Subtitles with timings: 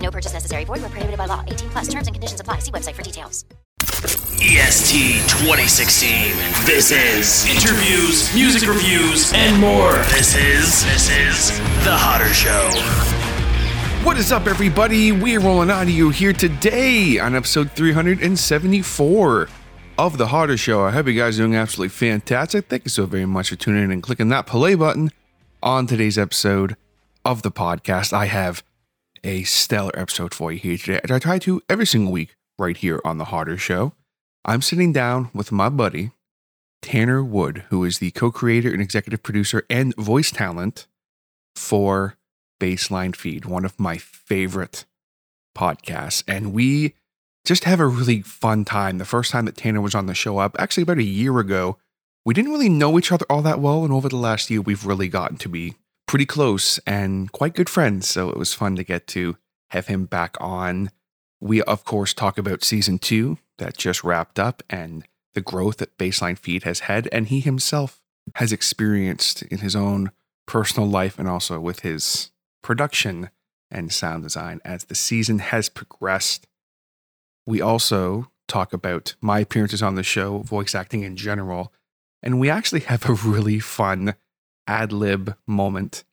[0.00, 0.64] No purchase necessary.
[0.64, 1.44] Void where prohibited by law.
[1.46, 2.60] 18 plus terms and conditions apply.
[2.60, 3.44] See website for details.
[4.38, 6.36] EST 2016.
[6.66, 9.94] This is interviews, music reviews, and more.
[10.12, 12.70] This is this is the Hotter Show.
[14.06, 15.10] What is up, everybody?
[15.10, 19.48] We're rolling out of you here today on episode 374
[19.98, 20.84] of The Hotter Show.
[20.84, 22.66] I hope you guys are doing absolutely fantastic.
[22.66, 25.10] Thank you so very much for tuning in and clicking that play button
[25.62, 26.76] on today's episode
[27.24, 28.12] of the podcast.
[28.12, 28.62] I have
[29.24, 32.76] a stellar episode for you here today, as I try to every single week right
[32.76, 33.92] here on The Harder Show.
[34.44, 36.12] I'm sitting down with my buddy,
[36.82, 40.86] Tanner Wood, who is the co creator and executive producer and voice talent
[41.54, 42.16] for
[42.60, 44.84] Baseline Feed, one of my favorite
[45.56, 46.22] podcasts.
[46.28, 46.94] And we
[47.44, 48.98] just have a really fun time.
[48.98, 51.78] The first time that Tanner was on the show up, actually about a year ago,
[52.24, 53.84] we didn't really know each other all that well.
[53.84, 55.74] And over the last year, we've really gotten to be
[56.06, 58.08] pretty close and quite good friends.
[58.08, 59.36] So it was fun to get to
[59.70, 60.90] have him back on.
[61.40, 65.98] We, of course, talk about season two that just wrapped up and the growth that
[65.98, 68.00] Baseline Feed has had, and he himself
[68.36, 70.10] has experienced in his own
[70.46, 72.30] personal life and also with his
[72.62, 73.30] production
[73.70, 76.46] and sound design as the season has progressed.
[77.46, 81.72] We also talk about my appearances on the show, voice acting in general,
[82.22, 84.14] and we actually have a really fun
[84.66, 86.04] ad lib moment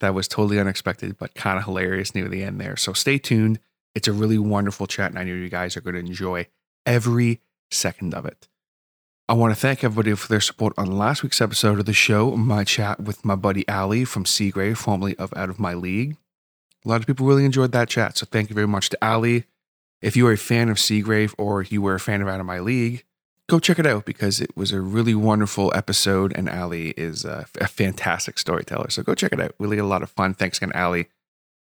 [0.00, 2.76] that was totally unexpected but kind of hilarious near the end there.
[2.76, 3.58] So stay tuned.
[3.94, 6.48] It's a really wonderful chat, and I know you guys are going to enjoy
[6.86, 8.48] every second of it.
[9.28, 12.36] I want to thank everybody for their support on last week's episode of the show,
[12.36, 16.16] my chat with my buddy Ali from Seagrave, formerly of Out of My League.
[16.84, 19.44] A lot of people really enjoyed that chat, so thank you very much to Ali.
[20.00, 22.46] If you are a fan of Seagrave or you were a fan of Out of
[22.46, 23.04] My League,
[23.48, 27.46] go check it out because it was a really wonderful episode, and Ali is a,
[27.60, 28.90] a fantastic storyteller.
[28.90, 29.54] So go check it out.
[29.58, 30.34] Really a lot of fun.
[30.34, 31.08] Thanks again, Ali,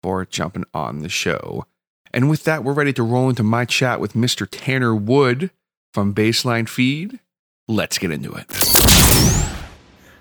[0.02, 1.66] for jumping on the show.
[2.14, 4.48] And with that, we're ready to roll into my chat with Mr.
[4.50, 5.52] Tanner Wood
[5.94, 7.20] from Baseline Feed.
[7.68, 8.48] Let's get into it.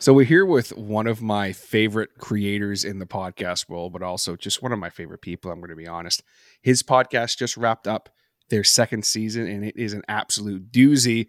[0.00, 4.36] So we're here with one of my favorite creators in the podcast world, but also
[4.36, 5.50] just one of my favorite people.
[5.50, 6.22] I'm going to be honest.
[6.62, 8.08] His podcast just wrapped up
[8.50, 11.26] their second season, and it is an absolute doozy.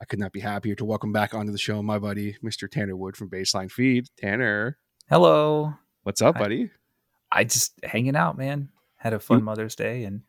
[0.00, 2.70] I could not be happier to welcome back onto the show my buddy, Mr.
[2.70, 4.06] Tanner Wood from Baseline Feed.
[4.16, 5.74] Tanner, Hello.
[6.02, 6.42] what's up, Hi.
[6.42, 6.70] buddy?
[7.32, 8.70] I just hanging out, man.
[8.96, 10.22] Had a fun You- Mother's Day and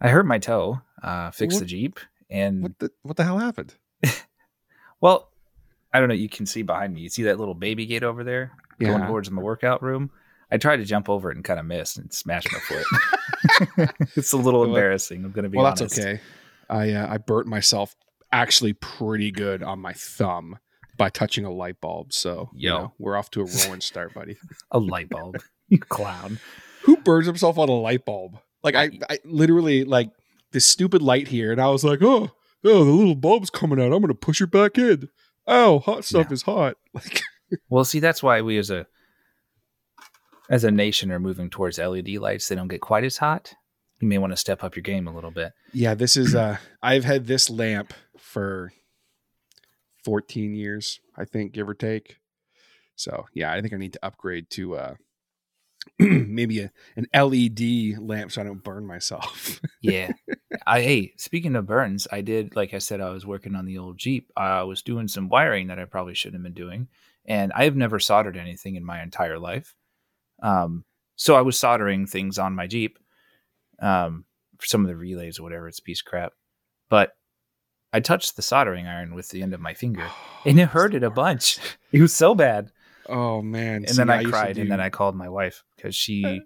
[0.00, 2.00] I hurt my toe, uh, fixed What- the Jeep.
[2.30, 3.74] And What the what the hell happened?
[5.00, 5.32] well,
[5.92, 6.14] I don't know.
[6.14, 7.00] You can see behind me.
[7.00, 9.06] You see that little baby gate over there going Yeah.
[9.08, 10.10] towards my workout room.
[10.52, 13.90] I tried to jump over it and kind of missed and smashed my foot.
[14.16, 15.24] it's a little Well, embarrassing.
[15.24, 15.80] I'm going to be well, honest.
[15.94, 16.20] that's okay.
[16.68, 17.94] I uh, I burnt myself
[18.32, 20.58] actually pretty good on my thumb
[20.96, 22.12] by touching a light bulb.
[22.12, 24.36] So you know, we're off to a rolling start, buddy.
[24.70, 25.36] A light bulb.
[25.68, 26.38] you clown.
[26.82, 28.38] Who burns himself on a light bulb?
[28.62, 30.10] Like I, I literally like
[30.52, 32.30] this stupid light here, and I was like, oh,
[32.64, 33.92] oh, the little bulb's coming out.
[33.92, 35.08] I'm gonna push it back in.
[35.46, 36.76] Oh, hot stuff is hot.
[36.94, 37.20] Like,
[37.68, 38.86] Well, see, that's why we as a
[40.50, 42.48] as a nation are moving towards LED lights.
[42.48, 43.54] They don't get quite as hot.
[44.00, 45.52] You may want to step up your game a little bit.
[45.72, 46.34] yeah, this is.
[46.34, 48.72] uh I've had this lamp for
[50.04, 52.16] 14 years, I think, give or take.
[52.96, 54.94] So yeah, I think I need to upgrade to uh
[55.98, 59.60] maybe a, an LED lamp so I don't burn myself.
[59.82, 60.12] Yeah.
[60.66, 63.78] I hey, speaking of burns, I did like I said, I was working on the
[63.78, 64.30] old Jeep.
[64.36, 66.88] I was doing some wiring that I probably shouldn't have been doing.
[67.24, 69.74] And I have never soldered anything in my entire life.
[70.42, 70.84] Um,
[71.16, 72.98] so I was soldering things on my Jeep.
[73.80, 74.24] Um,
[74.58, 76.32] for some of the relays or whatever, it's a piece of crap.
[76.88, 77.12] But
[77.92, 80.06] I touched the soldering iron with the end of my finger
[80.46, 81.58] and it hurted a bunch.
[81.92, 82.70] It was so bad.
[83.08, 83.84] Oh man!
[83.84, 86.40] And then See, I, used to cried, and then I called my wife because she,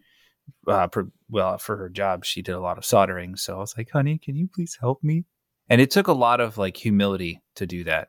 [0.66, 3.36] uh, per, well, for her job, she did a lot of soldering.
[3.36, 5.26] So I was like, "Honey, can you please help me?"
[5.68, 8.08] And it took a lot of like humility to do that,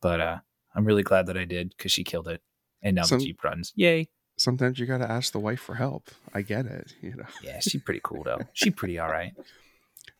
[0.00, 0.38] but uh,
[0.74, 2.40] I'm really glad that I did because she killed it,
[2.80, 3.74] and now Some- the Jeep runs.
[3.76, 4.08] Yay!
[4.36, 6.10] Sometimes you got to ask the wife for help.
[6.34, 6.94] I get it.
[7.00, 8.40] You know, Yeah, she's pretty cool though.
[8.52, 9.32] She pretty all right.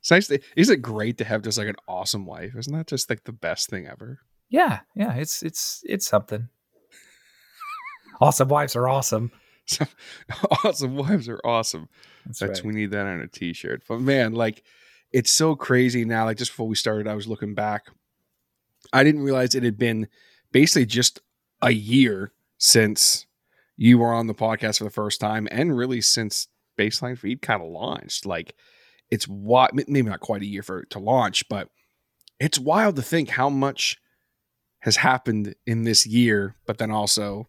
[0.01, 0.29] it's nice.
[0.29, 2.55] To, isn't it great to have just like an awesome wife?
[2.57, 4.21] Isn't that just like the best thing ever?
[4.49, 5.15] Yeah, yeah.
[5.15, 6.49] It's it's it's something.
[8.21, 9.31] Awesome wives are awesome.
[10.65, 11.89] Awesome wives are awesome.
[12.25, 12.67] That's, That's right.
[12.67, 13.83] we need that on a t-shirt.
[13.89, 14.63] But man, like
[15.13, 16.25] it's so crazy now.
[16.25, 17.87] Like just before we started, I was looking back.
[18.93, 20.07] I didn't realize it had been
[20.53, 21.21] basically just
[21.63, 23.26] a year since
[23.77, 27.63] you were on the podcast for the first time, and really since Baseline Feed kind
[27.63, 28.27] of launched.
[28.27, 28.55] Like
[29.11, 31.69] it's what maybe not quite a year for to launch, but
[32.39, 33.99] it's wild to think how much
[34.81, 37.49] has happened in this year, but then also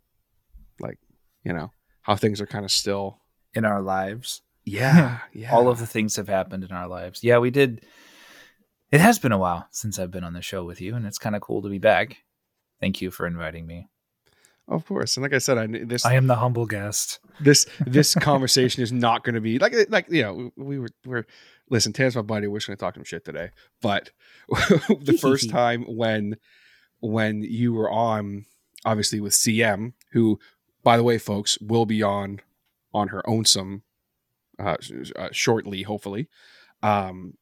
[0.79, 0.97] like,
[1.43, 1.71] you know,
[2.01, 3.19] how things are kind of still
[3.53, 4.41] in our lives.
[4.63, 5.53] Yeah, yeah.
[5.53, 7.23] All of the things have happened in our lives.
[7.23, 7.85] Yeah, we did.
[8.91, 11.17] It has been a while since I've been on the show with you, and it's
[11.17, 12.17] kind of cool to be back.
[12.79, 13.89] Thank you for inviting me.
[14.67, 17.19] Of course, and like I said, I this I am the humble guest.
[17.39, 21.25] This this conversation is not going to be like like you know we were we're
[21.69, 21.93] listen.
[21.93, 22.47] Tan's my buddy.
[22.47, 23.51] We're just going to talk some shit today.
[23.81, 24.11] But
[24.49, 26.35] the first time when
[26.99, 28.45] when you were on,
[28.83, 30.37] obviously with CM, who
[30.83, 32.41] by the way, folks, will be on
[32.93, 33.83] on her own some
[34.59, 34.75] uh,
[35.15, 36.27] uh, shortly, hopefully,
[36.83, 37.35] um,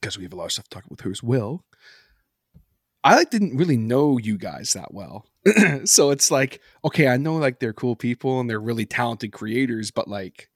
[0.00, 1.64] because we have a lot of stuff to talk with her as well.
[3.02, 5.26] I like didn't really know you guys that well.
[5.84, 9.90] so it's like, okay, I know like they're cool people and they're really talented creators,
[9.90, 10.48] but like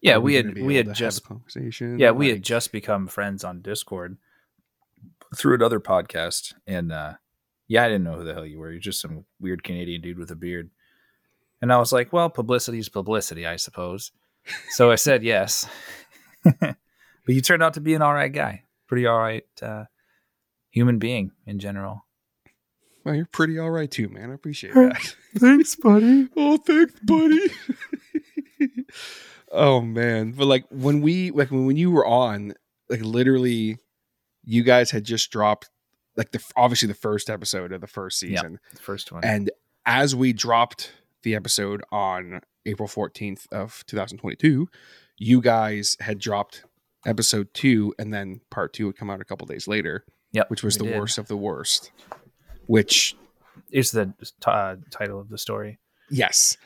[0.00, 1.98] Yeah, we, we had we had just conversation.
[1.98, 4.16] Yeah, we had just become friends on Discord
[5.36, 6.54] through another podcast.
[6.66, 7.14] And uh
[7.68, 8.70] yeah, I didn't know who the hell you were.
[8.70, 10.70] You're just some weird Canadian dude with a beard.
[11.62, 14.10] And I was like, well, publicity is publicity, I suppose.
[14.70, 15.68] So I said yes.
[16.60, 16.76] but
[17.28, 18.64] you turned out to be an all right guy.
[18.88, 19.84] Pretty all right uh
[20.70, 22.04] human being in general.
[23.04, 24.30] Well, you're pretty all right too, man.
[24.30, 25.14] I appreciate that.
[25.36, 26.28] thanks, buddy.
[26.36, 27.50] oh, thanks, buddy.
[29.52, 32.54] oh man, but like when we like when you were on,
[32.88, 33.78] like literally,
[34.44, 35.70] you guys had just dropped
[36.16, 39.50] like the obviously the first episode of the first season, yep, the first one, and
[39.84, 44.68] as we dropped the episode on April 14th of 2022,
[45.18, 46.64] you guys had dropped
[47.04, 50.04] episode two, and then part two would come out a couple days later.
[50.32, 50.98] Yep, which was the did.
[50.98, 51.90] worst of the worst.
[52.66, 53.16] Which
[53.70, 54.12] is the
[54.46, 55.78] uh, title of the story.
[56.10, 56.56] Yes,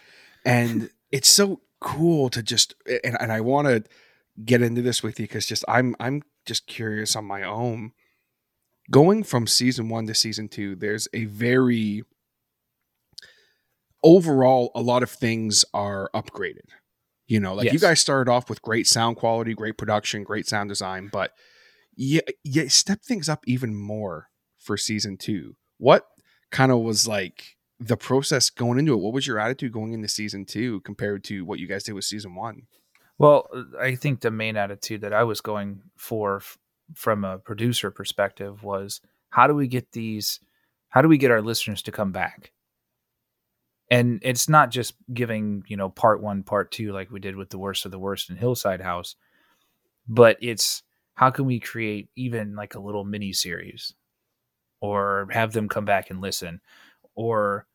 [0.44, 3.84] and it's so cool to just and, and I want to
[4.44, 7.92] get into this with you because just I'm I'm just curious on my own.
[8.90, 12.04] Going from season one to season two, there's a very
[14.02, 16.68] overall a lot of things are upgraded.
[17.26, 17.74] You know, like yes.
[17.74, 21.32] you guys started off with great sound quality, great production, great sound design, but
[21.96, 24.28] yeah, yeah, step things up even more
[24.58, 25.56] for season two.
[25.78, 26.06] What
[26.50, 29.00] kind of was like the process going into it?
[29.00, 32.04] What was your attitude going into season two compared to what you guys did with
[32.04, 32.62] season one?
[33.18, 36.58] Well, uh, I think the main attitude that I was going for f-
[36.94, 39.00] from a producer perspective was
[39.30, 40.40] how do we get these,
[40.88, 42.52] how do we get our listeners to come back?
[43.90, 47.50] And it's not just giving, you know, part one, part two, like we did with
[47.50, 49.14] the worst of the worst in Hillside House,
[50.08, 50.82] but it's
[51.14, 53.94] how can we create even like a little mini series
[54.80, 56.60] or have them come back and listen
[57.14, 57.66] or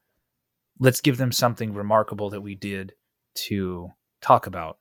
[0.79, 2.93] let's give them something remarkable that we did
[3.33, 3.89] to
[4.21, 4.77] talk about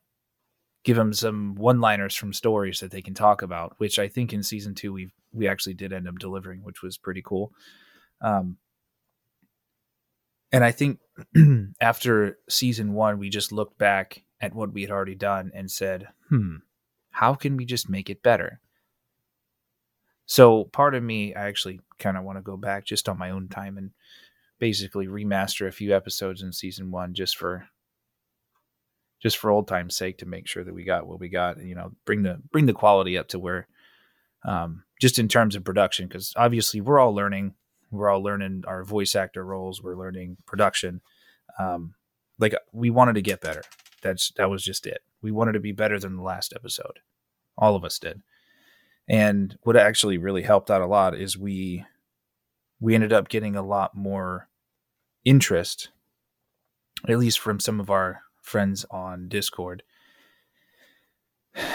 [0.82, 4.32] give them some one liners from stories that they can talk about which i think
[4.32, 7.52] in season two we we actually did end up delivering which was pretty cool
[8.20, 8.56] um
[10.52, 10.98] and i think
[11.80, 16.08] after season one we just looked back at what we had already done and said
[16.28, 16.56] hmm
[17.10, 18.60] how can we just make it better?
[20.30, 23.30] So part of me, I actually kind of want to go back just on my
[23.30, 23.90] own time and
[24.60, 27.66] basically remaster a few episodes in season one just for
[29.20, 31.68] just for old time's sake to make sure that we got what we got and
[31.68, 33.66] you know bring the bring the quality up to where
[34.44, 37.54] um just in terms of production because obviously we're all learning
[37.90, 41.00] we're all learning our voice actor roles we're learning production
[41.58, 41.94] um
[42.38, 43.62] like we wanted to get better
[44.02, 47.00] that's that was just it we wanted to be better than the last episode.
[47.58, 48.22] All of us did.
[49.10, 51.84] And what actually really helped out a lot is we
[52.80, 54.48] we ended up getting a lot more
[55.24, 55.90] interest,
[57.06, 59.82] at least from some of our friends on Discord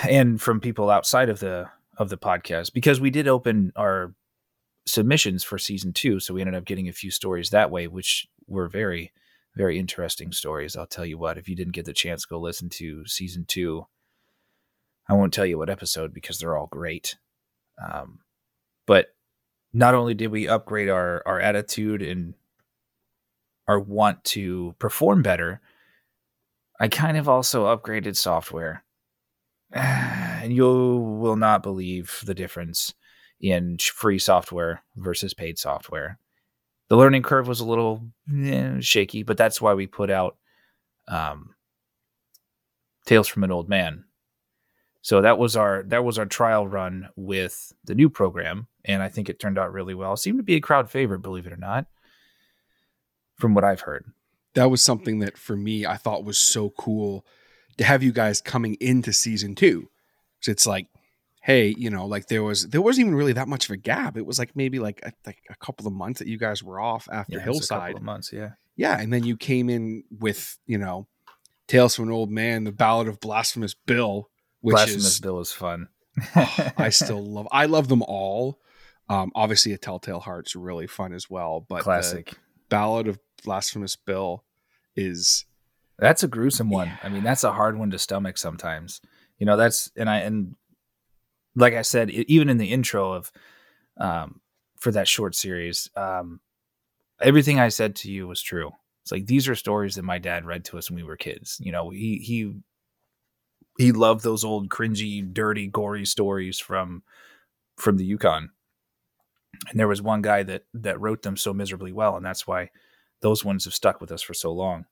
[0.09, 4.15] and from people outside of the of the podcast because we did open our
[4.87, 8.27] submissions for season 2 so we ended up getting a few stories that way which
[8.47, 9.11] were very
[9.55, 10.75] very interesting stories.
[10.75, 13.87] I'll tell you what, if you didn't get the chance go listen to season two,
[15.07, 17.15] I won't tell you what episode because they're all great.
[17.81, 18.19] Um,
[18.85, 19.15] but
[19.73, 22.33] not only did we upgrade our our attitude and
[23.67, 25.61] our want to perform better,
[26.79, 28.83] I kind of also upgraded software.
[30.45, 32.93] And you will not believe the difference
[33.41, 36.19] in free software versus paid software
[36.89, 38.01] the learning curve was a little
[38.33, 40.37] eh, shaky, but that's why we put out
[41.07, 41.55] um,
[43.05, 44.05] Tales from an Old Man.
[45.05, 49.07] So that was our that was our trial run with the new program, and I
[49.07, 50.13] think it turned out really well.
[50.13, 51.85] It seemed to be a crowd favorite, believe it or not,
[53.35, 54.05] from what I've heard.
[54.55, 57.23] That was something that for me I thought was so cool
[57.77, 59.89] to have you guys coming into season two.
[60.39, 60.87] So it's like,
[61.43, 64.17] hey, you know, like there was there wasn't even really that much of a gap.
[64.17, 66.79] It was like maybe like a, like a couple of months that you guys were
[66.79, 67.95] off after Yeah, it was a couple Hillside.
[67.97, 68.53] of months, yeah.
[68.75, 71.05] Yeah, and then you came in with you know,
[71.67, 74.31] Tales from an Old Man, the Ballad of Blasphemous Bill,
[74.65, 75.89] which Blasphemous is Bill is fun.
[76.35, 77.47] I still love.
[77.51, 78.59] I love them all.
[79.07, 82.33] Um, obviously, a Telltale Heart's really fun as well, but the classic.
[82.67, 84.43] Ballad of Blasphemous Bill
[84.95, 85.45] is
[85.99, 86.91] That's a gruesome one.
[87.03, 89.01] I mean, that's a hard one to stomach sometimes.
[89.37, 90.55] You know, that's and I and
[91.55, 93.31] like I said, even in the intro of
[93.99, 94.41] um
[94.77, 96.39] for that short series, um
[97.21, 98.71] everything I said to you was true.
[99.03, 101.61] It's like these are stories that my dad read to us when we were kids.
[101.63, 102.55] You know, he he
[103.77, 107.03] he loved those old cringy, dirty, gory stories from
[107.77, 108.49] from the Yukon.
[109.69, 112.69] And there was one guy that that wrote them so miserably well, and that's why
[113.21, 114.85] those ones have stuck with us for so long.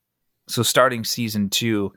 [0.48, 1.92] So starting season two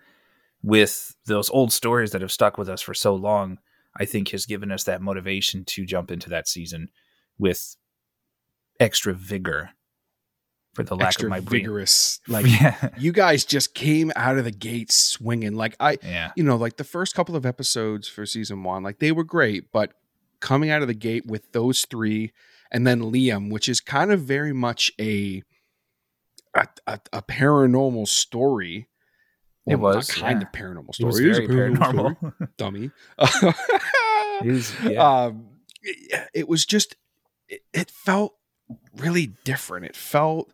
[0.64, 3.60] with those old stories that have stuck with us for so long,
[3.96, 6.90] I think has given us that motivation to jump into that season
[7.38, 7.76] with
[8.80, 9.72] extra vigor.
[10.78, 11.62] For the lack of my brain.
[11.64, 12.20] vigorous.
[12.28, 15.56] Like yeah, you guys just came out of the gates swinging.
[15.56, 19.00] Like I, yeah, you know, like the first couple of episodes for season one, like
[19.00, 19.94] they were great, but
[20.40, 22.32] coming out of the gate with those three,
[22.72, 25.42] and then Liam, which is kind of very much a
[26.54, 28.88] a, a, a paranormal story.
[29.66, 30.48] It Well, not was, kind yeah.
[30.48, 31.06] of paranormal story.
[31.06, 32.34] it was It is a story, paranormal.
[32.58, 32.92] dummy.
[33.20, 35.24] It was- yeah.
[35.24, 35.48] um,
[35.82, 36.96] it, it was just
[37.50, 38.36] it, it felt
[38.98, 39.86] really different.
[39.86, 40.54] It felt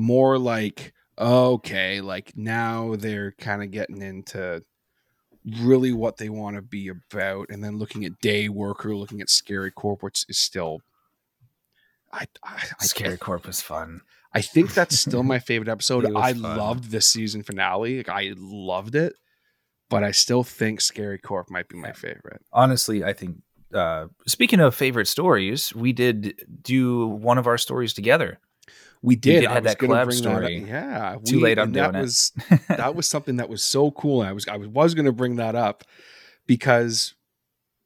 [0.00, 4.62] more like okay, like now they're kind of getting into
[5.60, 9.30] really what they want to be about, and then looking at Day Worker, looking at
[9.30, 10.80] Scary Corp, which is still.
[12.12, 14.00] I, I, I Scary Corp was fun.
[14.34, 16.16] I think that's still my favorite episode.
[16.16, 16.56] I fun.
[16.56, 17.98] loved the season finale.
[17.98, 19.14] Like, I loved it,
[19.88, 22.42] but I still think Scary Corp might be my favorite.
[22.52, 23.36] honestly, I think
[23.72, 28.40] uh, speaking of favorite stories, we did do one of our stories together.
[29.02, 29.40] We did.
[29.40, 30.64] did I have was that collab bring that story.
[30.68, 32.00] Yeah, Too we- late, I'm and that doing it.
[32.02, 32.32] was
[32.68, 34.20] that was something that was so cool.
[34.22, 35.84] I was I was going to bring that up
[36.46, 37.14] because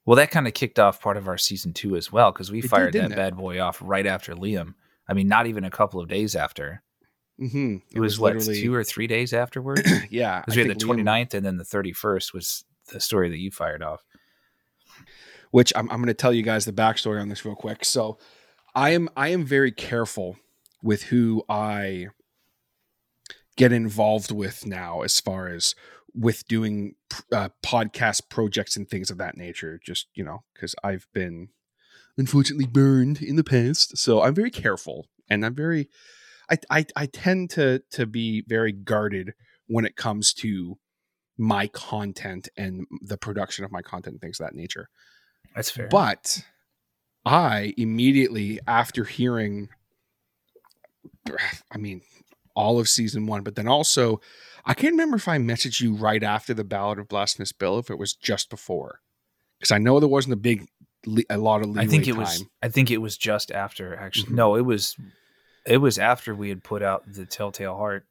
[0.07, 2.61] Well, that kind of kicked off part of our season two as well because we
[2.63, 3.17] fired didn't that it?
[3.17, 4.75] bad boy off right after Liam.
[5.09, 6.83] I mean, not even a couple of days after.
[7.41, 9.83] mhm, It, was, what two or three days afterwards.
[10.11, 10.41] Yeah.
[10.41, 13.39] because we had the think Liam- 29th and then the 31st was the story that
[13.39, 14.03] you fired off.
[15.51, 17.85] which I'm, I'm going to tell you guys the backstory on this real quick.
[17.85, 18.19] So,
[18.75, 20.37] I am I am very careful
[20.85, 22.09] with who I
[23.57, 25.75] get involved with now, as far as
[26.15, 26.95] with doing
[27.33, 29.81] uh, podcast projects and things of that nature.
[29.83, 31.49] Just you know, because I've been
[32.17, 35.89] unfortunately burned in the past, so I'm very careful, and I'm very
[36.51, 39.33] I I, I tend to to be very guarded
[39.67, 40.79] when it comes to
[41.39, 44.89] my content and the production of my content and things of that nature.
[45.55, 45.89] That's fair.
[45.89, 46.45] But
[47.25, 49.71] I immediately, after hearing,
[51.73, 52.03] I mean,
[52.55, 54.21] all of season one, but then also,
[54.65, 57.91] I can't remember if I messaged you right after the Ballad of Blasphemous Bill, if
[57.91, 59.01] it was just before,
[59.59, 60.67] because I know there wasn't a big,
[61.29, 62.21] a lot of leeway I think it time.
[62.21, 62.45] was.
[62.63, 63.95] I think it was just after.
[63.97, 64.37] Actually, Mhm.
[64.37, 64.97] no, it was.
[65.67, 68.07] It was after we had put out the Telltale Heart.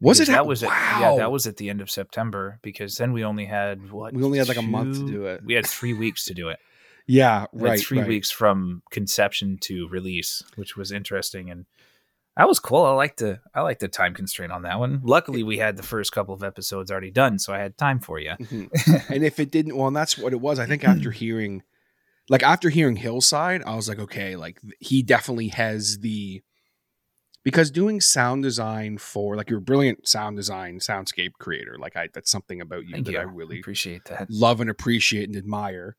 [0.00, 0.28] Was it?
[0.28, 0.62] That at- was.
[0.62, 0.98] At, wow.
[1.00, 4.14] yeah, that was at the end of September because then we only had what?
[4.14, 5.42] We only had like a month to do it.
[5.44, 6.58] We had three weeks to do it.
[7.06, 7.80] Yeah, right.
[7.80, 8.06] three right.
[8.06, 11.66] weeks from conception to release, which was interesting and
[12.40, 12.84] that was cool.
[12.86, 15.02] I like the I like the time constraint on that one.
[15.04, 18.18] Luckily, we had the first couple of episodes already done, so I had time for
[18.18, 18.30] you.
[18.30, 19.10] Mhm.
[19.10, 20.58] and if it didn't, well, and that's what it was.
[20.58, 21.62] I think after hearing,
[22.30, 26.42] like after hearing Hillside, I was like, okay, like he definitely has the
[27.44, 31.76] because doing sound design for like you're a brilliant sound design soundscape creator.
[31.78, 33.18] Like I, that's something about you Thank that you.
[33.18, 34.30] I really appreciate that.
[34.30, 35.94] love and appreciate and admire.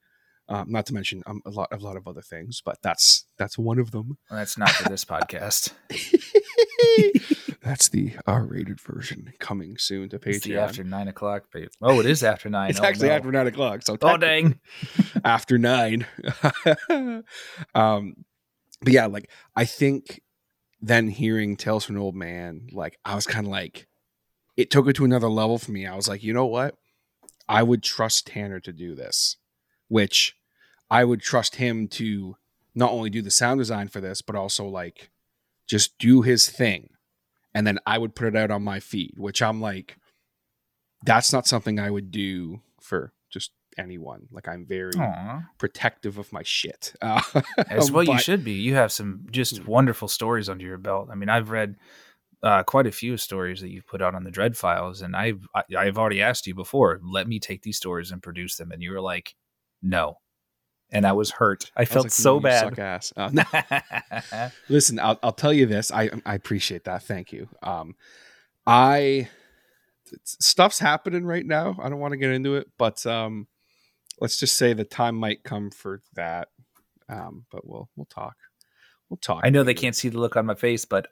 [0.52, 3.58] Um, not to mention um, a lot, a lot of other things, but that's that's
[3.58, 4.18] one of them.
[4.30, 5.72] Well, that's not for this podcast.
[7.64, 10.58] that's the R-rated version coming soon to Patreon.
[10.58, 11.46] after nine o'clock.
[11.54, 12.70] But, oh, it is after nine.
[12.70, 13.16] it's Oh, actually no.
[13.16, 13.84] after nine o'clock.
[13.84, 14.60] So Oh dang!
[15.24, 16.06] after nine.
[17.74, 18.14] um,
[18.82, 20.22] but yeah, like I think
[20.82, 23.88] then hearing Tales from an Old Man, like I was kind of like,
[24.58, 25.86] it took it to another level for me.
[25.86, 26.76] I was like, you know what?
[27.48, 29.38] I would trust Tanner to do this,
[29.88, 30.36] which
[30.92, 32.36] I would trust him to
[32.76, 35.10] not only do the sound design for this, but also like
[35.68, 36.90] just do his thing.
[37.54, 39.98] And then I would put it out on my feed, which I'm like,
[41.04, 44.28] that's not something I would do for just anyone.
[44.32, 45.44] Like I'm very Aw.
[45.58, 46.94] protective of my shit.
[47.02, 47.22] Uh,
[47.70, 48.54] As well, you should be.
[48.54, 51.10] You have some just wonderful stories under your belt.
[51.12, 51.76] I mean, I've read
[52.44, 55.48] uh, quite a few stories that you've put out on the Dread Files, and I've
[55.56, 57.00] I, I've already asked you before.
[57.04, 59.36] Let me take these stories and produce them, and you were like,
[59.82, 60.18] "No,"
[60.92, 61.72] and I was hurt.
[61.76, 62.60] I, I felt like, so "You bad.
[62.60, 63.14] Suck ass.
[63.18, 64.50] Uh, no.
[64.70, 65.92] Listen, I'll, I'll tell you this.
[65.92, 67.04] I I appreciate that.
[67.04, 67.48] Thank you.
[67.64, 67.96] Um,
[68.66, 69.30] I
[70.24, 71.78] stuff's happening right now.
[71.82, 73.48] I don't want to get into it, but um,
[74.20, 76.50] let's just say the time might come for that.
[77.10, 78.36] Um, but we'll we'll talk.
[79.10, 79.42] We'll talk.
[79.44, 81.08] I know they can't see the look on my face, but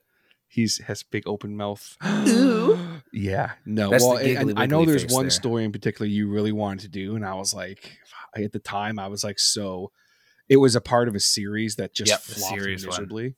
[0.50, 1.96] He's has big open mouth.
[2.06, 3.02] Ooh.
[3.14, 3.92] yeah, no.
[3.92, 5.30] That's the well, and- and giggly I know there's one there.
[5.32, 7.98] story in particular you really wanted to do, and I was like,
[8.36, 9.92] at the time, I was like, so.
[10.50, 12.90] It was a part of a series that just Yep, flopped series one.
[12.94, 13.36] miserably.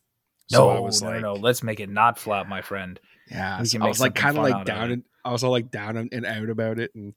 [0.50, 1.40] no, So I was no, like, no, no.
[1.42, 2.98] Let's make it not flop, my friend.
[3.30, 5.52] Yeah, so I was like kind of like out of down and I was all
[5.52, 7.14] like down and, and out about it, and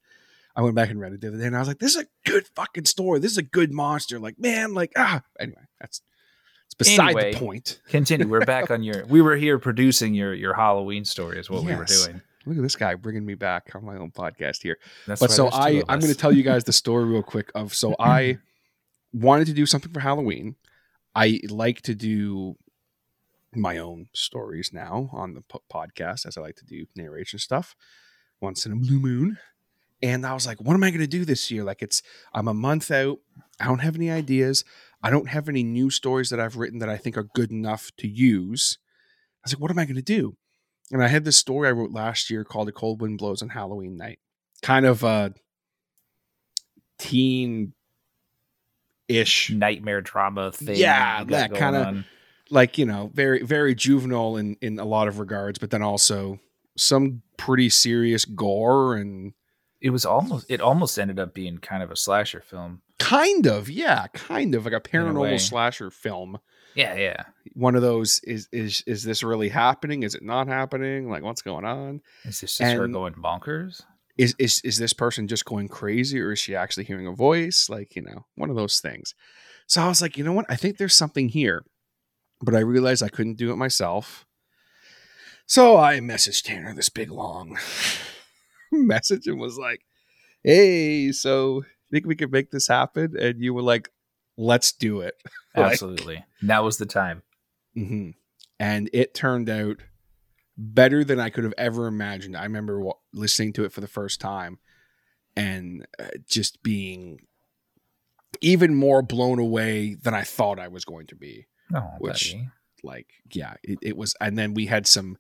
[0.57, 2.03] I went back and read it the other day, and I was like, "This is
[2.03, 3.21] a good fucking story.
[3.21, 5.23] This is a good monster." Like, man, like ah.
[5.39, 6.01] Anyway, that's
[6.79, 7.81] it's beside Anyway, the point.
[7.89, 8.29] Continue.
[8.29, 9.05] We're back on your.
[9.07, 11.39] We were here producing your your Halloween story.
[11.39, 12.21] Is what we were doing.
[12.47, 14.79] Look at this guy bringing me back on my own podcast here.
[15.07, 17.51] That's but so I I'm going to tell you guys the story real quick.
[17.55, 18.39] Of so I
[19.13, 20.57] wanted to do something for Halloween.
[21.15, 22.57] I like to do
[23.55, 27.77] my own stories now on the po- podcast, as I like to do narration stuff
[28.41, 29.39] once in a blue moon.
[30.05, 31.65] And I was like, what am I going to do this year?
[31.65, 32.03] Like, it's
[32.35, 33.21] I'm a month out.
[33.59, 34.63] I don't have any ideas.
[35.03, 37.91] I don't have any new stories that I've written that I think are good enough
[37.99, 38.77] to use.
[38.83, 40.37] I was like, what am I going to do?
[40.93, 43.49] And I had this story I wrote last year called "A Cold Wind Blows on
[43.49, 44.19] Halloween Night."
[44.61, 45.33] Kind of a
[46.99, 47.73] teen
[49.09, 50.77] ish nightmare drama thing.
[50.77, 52.05] Yeah, that kinda-
[52.51, 56.39] like you know very very juvenile in in a lot of regards but then also
[56.77, 59.33] some pretty serious gore and
[59.81, 60.47] It was almost.
[60.51, 62.81] It almost ended up being kind of a slasher film.
[62.99, 66.39] kind of yeah kind of like a paranormal slasher film.
[66.75, 67.23] Yeah, yeah.
[67.53, 70.03] one of those is is is this really happening?
[70.03, 71.09] Is it not happening?
[71.09, 72.01] Like what's going on?
[72.25, 73.83] Is this just her And- going bonkers?
[74.17, 77.69] is is is this person just going crazy or is she actually hearing a voice?
[77.69, 79.15] Like you know one of those things.
[79.67, 80.47] So i was like you know what?
[80.49, 81.65] I think there's something here.
[82.41, 84.25] But i realized i couldn't do it myself.
[85.47, 87.59] So i messaged tanner this big long
[88.87, 89.81] message and was like
[90.43, 93.89] hey so think we could make this happen and you were like
[94.37, 95.15] let's do it
[95.57, 96.25] Like- Absolutely.
[96.43, 97.23] Now was the time.
[97.75, 98.11] hmm
[98.59, 99.77] And it turned out
[100.59, 102.37] better than I could have ever imagined.
[102.37, 104.59] I remember wa- listening to it for the first time
[105.37, 107.21] and uh, just being
[108.41, 111.47] even more blown away than I thought I was going to be.
[111.75, 112.49] Oh, Which- buddy.
[112.83, 114.15] Like, yeah, it, it was.
[114.21, 115.17] And then we had some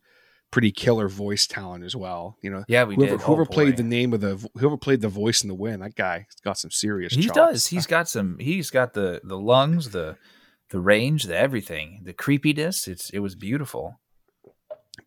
[0.54, 2.38] pretty killer voice talent as well.
[2.40, 3.22] You know, Yeah, we whoever, did.
[3.22, 3.76] Oh, whoever played boy.
[3.78, 6.70] the name of the whoever played the voice in the wind, that guy got some
[6.70, 7.12] serious.
[7.12, 7.34] He chops.
[7.34, 7.66] does.
[7.66, 8.38] He's got some.
[8.38, 10.16] He's got the the lungs, the
[10.70, 12.86] the range, the everything, the creepiness.
[12.86, 13.98] It's it was beautiful.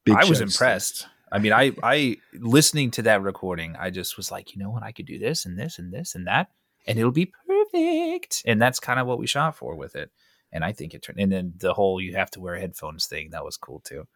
[0.04, 1.08] Big I was impressed.
[1.32, 4.84] I mean, I I listening to that recording, I just was like, you know what,
[4.84, 6.50] I could do this and this and this and that,
[6.86, 8.44] and it'll be perfect.
[8.46, 10.12] And that's kind of what we shot for with it.
[10.52, 11.20] And I think it turned.
[11.20, 14.08] And then the whole you have to wear headphones thing that was cool too.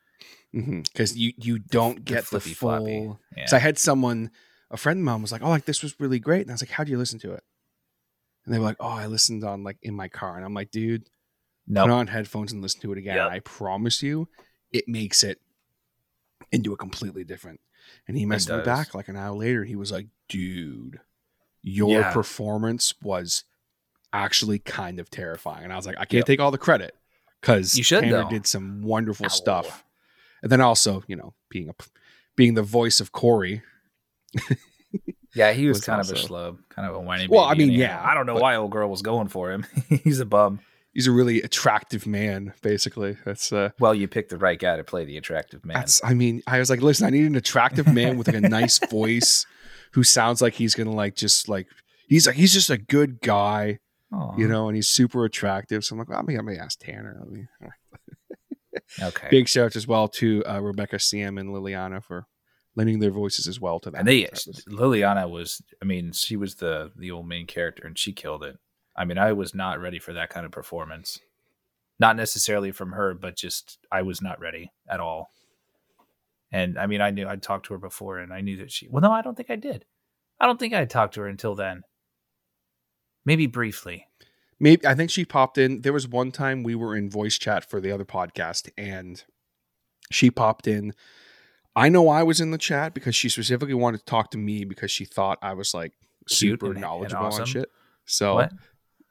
[0.56, 0.82] Mm-hmm.
[0.82, 2.70] because you you don't The get the flippy full.
[2.70, 3.10] floppy.
[3.38, 3.46] Yeah.
[3.46, 4.32] So I had someone,
[4.70, 6.62] a friend of mine was like, "Oh, like this was really great," and I was
[6.62, 7.44] like, "How do you listen to it?"
[8.46, 10.72] And they were like, "Oh, I listened on like in my car," and I'm like,
[10.72, 11.10] "Dude,
[11.68, 13.30] no, put on headphones and listen to it again." Yep.
[13.32, 14.28] I promise you,
[14.72, 15.40] it makes it
[16.52, 17.62] into a completely different.
[18.08, 19.64] And he messaged me back like an hour later.
[19.64, 21.00] He was like, "Dude,
[21.62, 22.12] your Yeah.
[22.14, 23.46] performance was
[24.12, 26.26] actually kind of terrifying," and I was like, "I can't Yep.
[26.26, 26.94] take all the credit."
[27.40, 28.30] Because You should, Tanner though.
[28.30, 29.30] did some wonderful Ow.
[29.30, 29.84] stuff,
[30.42, 31.74] and then also, you know, being a
[32.36, 33.62] being the voice of Corey,
[35.34, 37.28] yeah, he was, was kind of a also- schlub, kind of a whiny.
[37.30, 39.66] Well, I mean, yeah, I don't know but- why old girl was going for him.
[40.04, 40.60] He's a bum.
[40.94, 44.84] he's a really attractive man basically that's uh Well, you picked the right guy to
[44.84, 45.76] play the attractive man.
[45.76, 48.42] that's i mean i was like listen i need an attractive man with like a
[48.42, 49.46] nice voice
[49.94, 51.68] who sounds like he's gonna like just like
[52.10, 53.80] he's like he's just a good guy
[54.12, 54.36] Aw.
[54.38, 57.30] you know and he's super attractive so i'm like well, let me ask tanner let
[57.32, 57.46] me
[59.02, 59.28] Okay.
[59.32, 62.26] big shout out as well to uh, rebecca sam and liliana for
[62.76, 66.12] lending their voices as well to that and they That was- Liliana was I mean,
[66.14, 68.58] she was the the old main character and she killed it.
[68.96, 71.20] I mean, I was not ready for that kind of performance.
[72.00, 75.32] Not necessarily from her, but just I was not ready at all.
[76.52, 78.88] And I mean, I knew I'd talked to her before and I knew that she
[78.90, 79.86] Well, no, I don't think I did.
[80.40, 81.84] I don't think I talked to her until then.
[83.26, 84.08] Maybe briefly.
[84.62, 85.82] Maybe I think she popped in.
[85.82, 89.24] There was one time we were in voice chat for the other podcast, and
[90.12, 90.94] she popped in.
[91.76, 94.64] I know I was in the chat because she specifically wanted to talk to me
[94.66, 95.94] because she thought I was like
[96.28, 97.42] super knowledgeable awesome.
[97.42, 97.70] on shit.
[98.06, 98.52] So, What?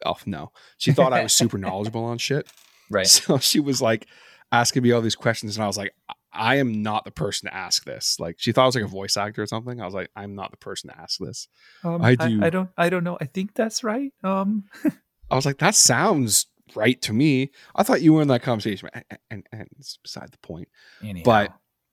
[0.06, 2.46] oh no, she thought I was super knowledgeable on shit.
[2.88, 3.06] Right.
[3.08, 4.06] So she was like
[4.52, 7.48] asking me all these questions, and I was like, I- I am not the person
[7.48, 8.20] to ask this.
[8.20, 9.80] Like she thought I was like a voice actor or something.
[9.80, 11.48] I was like, I'm not the person to ask this.
[11.82, 12.70] Um, I do- I, don't.
[12.78, 13.18] I don't know.
[13.20, 14.12] I think that's right.
[14.22, 14.64] Um.
[15.30, 17.50] I was like, that sounds right to me.
[17.74, 20.68] I thought you were in that conversation, and, and, and it's beside the point.
[21.02, 21.24] Anyhow.
[21.24, 21.52] But-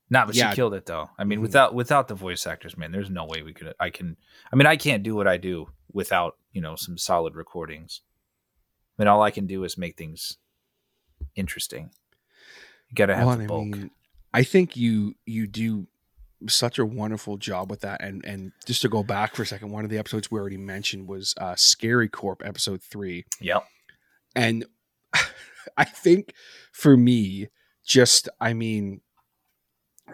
[0.09, 0.51] Nah, but yeah.
[0.51, 1.09] she killed it though.
[1.19, 1.41] I mean, Mhm.
[1.41, 3.73] without without the voice actors, man, there's no way we could.
[3.77, 4.15] I can.
[4.53, 7.99] I mean, I can't do what I do without you know some solid recordings.
[8.97, 10.37] I mean, all I can do is make things
[11.35, 11.89] interesting.
[12.89, 13.61] You gotta have Well, the bulk.
[13.63, 13.91] I mean,
[14.33, 15.87] I think you you do
[16.47, 18.01] such a wonderful job with that.
[18.01, 20.57] And and just to go back for a second, one of the episodes we already
[20.57, 23.25] mentioned was uh, Scary Corp episode three.
[23.39, 23.63] yep.
[24.35, 24.65] And
[25.77, 26.33] I think
[26.71, 27.47] for me,
[27.85, 29.01] just I mean,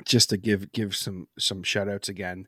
[0.06, 2.48] just to give give some some shout outs again.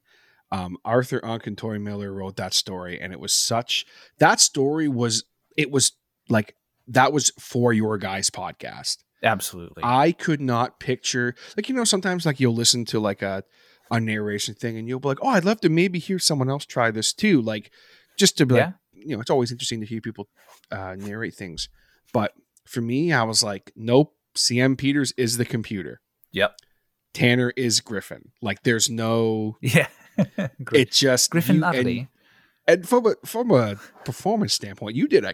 [0.51, 3.85] Um, Arthur Unk and Tori Miller wrote that story, and it was such
[4.19, 5.25] that story was
[5.57, 5.93] it was
[6.29, 6.55] like
[6.87, 8.97] that was for your guys' podcast.
[9.25, 9.83] Absolutely.
[9.83, 13.43] I could not picture like you know sometimes like you'll listen to like a
[13.91, 16.65] a narration thing and you'll be like, oh, I'd love to maybe hear someone else
[16.65, 17.71] try this too, like
[18.17, 20.27] just to be like, you know, it's always interesting to hear people
[20.71, 21.69] uh, narrate things.
[22.13, 22.33] But
[22.65, 26.01] for me, I was like, nope, CM Peters is the computer.
[26.31, 26.55] Yep.
[27.13, 28.31] Tanner is Griffin.
[28.41, 29.87] Like there's no Yeah.
[30.73, 32.07] It just Griffin you- Lovely.
[32.67, 33.75] And, from a from a
[34.05, 35.33] performance standpoint, you did a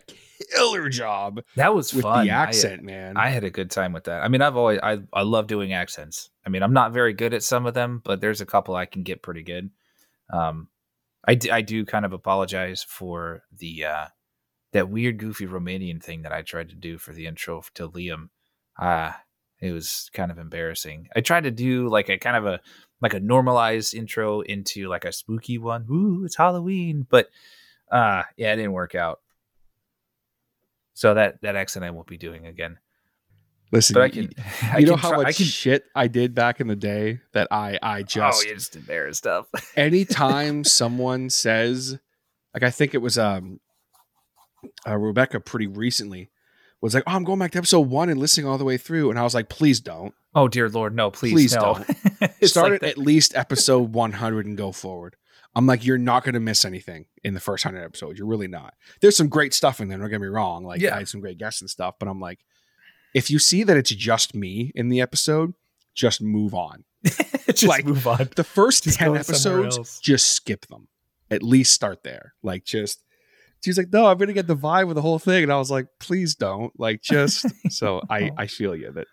[0.55, 2.25] killer job that was with fun.
[2.25, 3.17] the I- accent, man.
[3.17, 4.23] I had a good time with that.
[4.23, 6.29] I mean, I've always I I love doing accents.
[6.45, 8.85] I mean, I'm not very good at some of them, but there's a couple I
[8.85, 9.69] can get pretty good.
[10.31, 10.67] Um,
[11.27, 14.05] I d- I do kind of apologize for the uh
[14.73, 18.29] that weird goofy Romanian thing that I tried to do for the intro to Liam.
[18.79, 19.21] Ah,
[19.59, 21.09] it was kind of embarrassing.
[21.15, 22.61] I tried to do like a kind of a
[23.01, 25.85] like a normalized intro into like a spooky one.
[25.91, 27.29] Ooh, it's Halloween, but
[27.91, 29.19] uh yeah, it didn't work out.
[30.93, 32.77] So that that accent I won't be doing again.
[33.71, 34.43] Listen, But I you- can.
[34.73, 36.75] I you know can how try- much I can, shit I did back in the
[36.75, 39.47] day that I I just oh, just embarrassed stuff.
[39.77, 41.97] anytime someone says
[42.53, 43.59] like I think it was um
[44.87, 46.29] uh, Rebecca pretty recently
[46.81, 49.09] was like, "Oh, I'm going back to episode 1 and listening all the way through."
[49.09, 50.13] And I was like, "Please don't.
[50.35, 51.83] oh dear lord, no, please, Please no.
[52.19, 52.31] don't.
[52.47, 55.15] Start like at least episode 100 and go forward."
[55.53, 58.17] I'm like, "You're not going to miss anything in the first 100 episodes.
[58.17, 60.63] You're really not." There's some great stuff in there, don't get me wrong.
[60.63, 60.95] Like Yeah.
[60.95, 62.39] I had some great guests and stuff, but I'm like
[63.13, 65.53] if you see that it's just me in the episode,
[65.93, 66.85] just move on.
[67.47, 68.29] just like- move on.
[68.35, 70.87] The first Just 10 episodes, just skip them.
[71.29, 72.33] At least start there.
[72.43, 73.03] Like, just,
[73.63, 75.43] she's like, no, I'm to get the vibe with the whole thing.
[75.43, 76.77] And I was like, please don't.
[76.79, 78.35] Like, just, so I, oh.
[78.37, 79.07] I feel you that,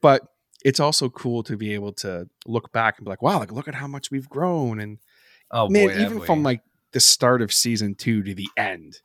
[0.00, 0.22] but
[0.64, 3.68] it's also cool to be able to look back and be like, wow, like, look
[3.68, 4.80] at how much we've grown.
[4.80, 4.98] And
[5.50, 6.60] Oh man, boy, even from like
[6.92, 8.98] the start of season two to the end,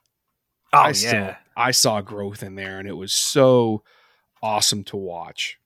[0.73, 3.84] oh I yeah, still, I saw growth in there and it was so
[4.41, 5.60] awesome to watch.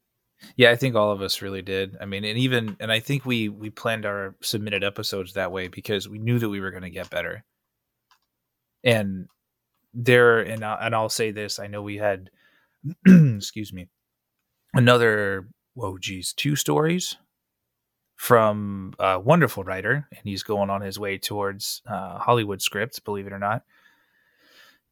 [0.57, 0.71] yeah.
[0.71, 1.95] I think all of us really did.
[2.01, 5.67] I mean, and even and I think we we planned our submitted episodes that way
[5.67, 7.45] because we knew that we were going to get better.
[8.85, 9.27] And
[9.93, 12.29] there, and I, and I'll say this: I know we had,
[13.05, 13.87] excuse me,
[14.73, 15.47] another.
[15.73, 17.17] Whoa, geez, two stories
[18.15, 22.99] from a wonderful writer, and he's going on his way towards uh, Hollywood scripts.
[22.99, 23.63] Believe it or not,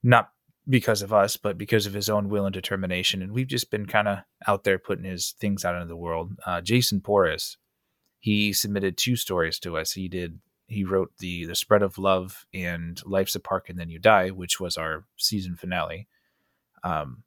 [0.02, 0.32] not
[0.68, 3.22] because of us, but because of his own will and determination.
[3.22, 6.34] And we've just been kind of out there putting his things out into the world.
[6.46, 7.58] Uh, Jason Porras,
[8.20, 9.94] he submitted two stories to us.
[9.94, 10.40] He did.
[10.68, 14.30] He wrote the the spread of love and life's a park and then you die,
[14.30, 16.08] which was our season finale.
[16.84, 17.24] Um,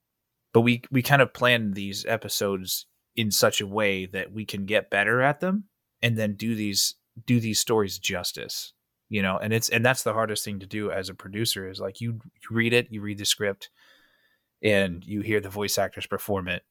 [0.52, 4.66] but we we kind of planned these episodes in such a way that we can
[4.66, 5.64] get better at them
[6.02, 6.94] and then do these
[7.24, 8.72] do these stories justice
[9.08, 11.80] you know and it's and that's the hardest thing to do as a producer is
[11.80, 13.70] like you, you read it you read the script
[14.62, 16.62] and you hear the voice actors perform it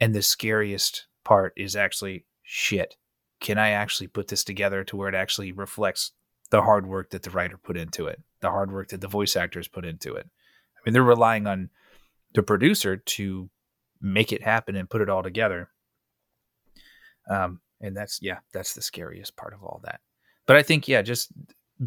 [0.00, 2.96] and the scariest part is actually shit
[3.40, 6.12] can i actually put this together to where it actually reflects
[6.50, 9.36] the hard work that the writer put into it the hard work that the voice
[9.36, 10.28] actors put into it?
[10.76, 11.70] I mean they're relying on
[12.34, 13.50] the producer to
[14.00, 15.70] make it happen and put it all together.
[17.28, 20.00] Um and that's yeah that's the scariest part of all that.
[20.46, 21.32] But i think yeah just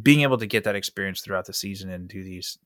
[0.03, 2.59] being able to get that experience throughout the season and do these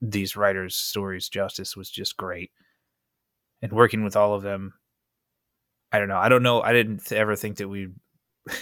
[0.00, 2.50] these writers stories justice was just great.
[3.62, 4.74] And working with all of them
[5.92, 7.88] i don't know i don't know i didn't ever think that we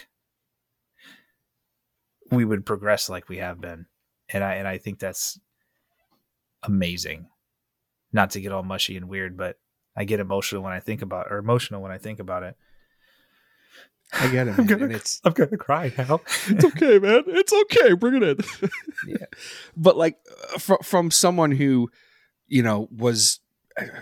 [2.30, 3.86] we would progress like we have been
[4.28, 5.38] and i and i think that's
[6.62, 7.28] amazing
[8.12, 9.58] not to get all mushy and weird but
[9.96, 12.56] i get emotional when i think about or emotional when i think about it
[14.12, 14.54] I get it.
[14.58, 16.20] I'm gonna, And it's I'm gonna cry now.
[16.46, 17.24] it's okay, man.
[17.26, 17.92] It's okay.
[17.92, 18.70] Bring it in.
[19.06, 19.26] Yeah.
[19.76, 20.18] But like
[20.54, 21.90] uh, from from someone who,
[22.46, 23.40] you know, was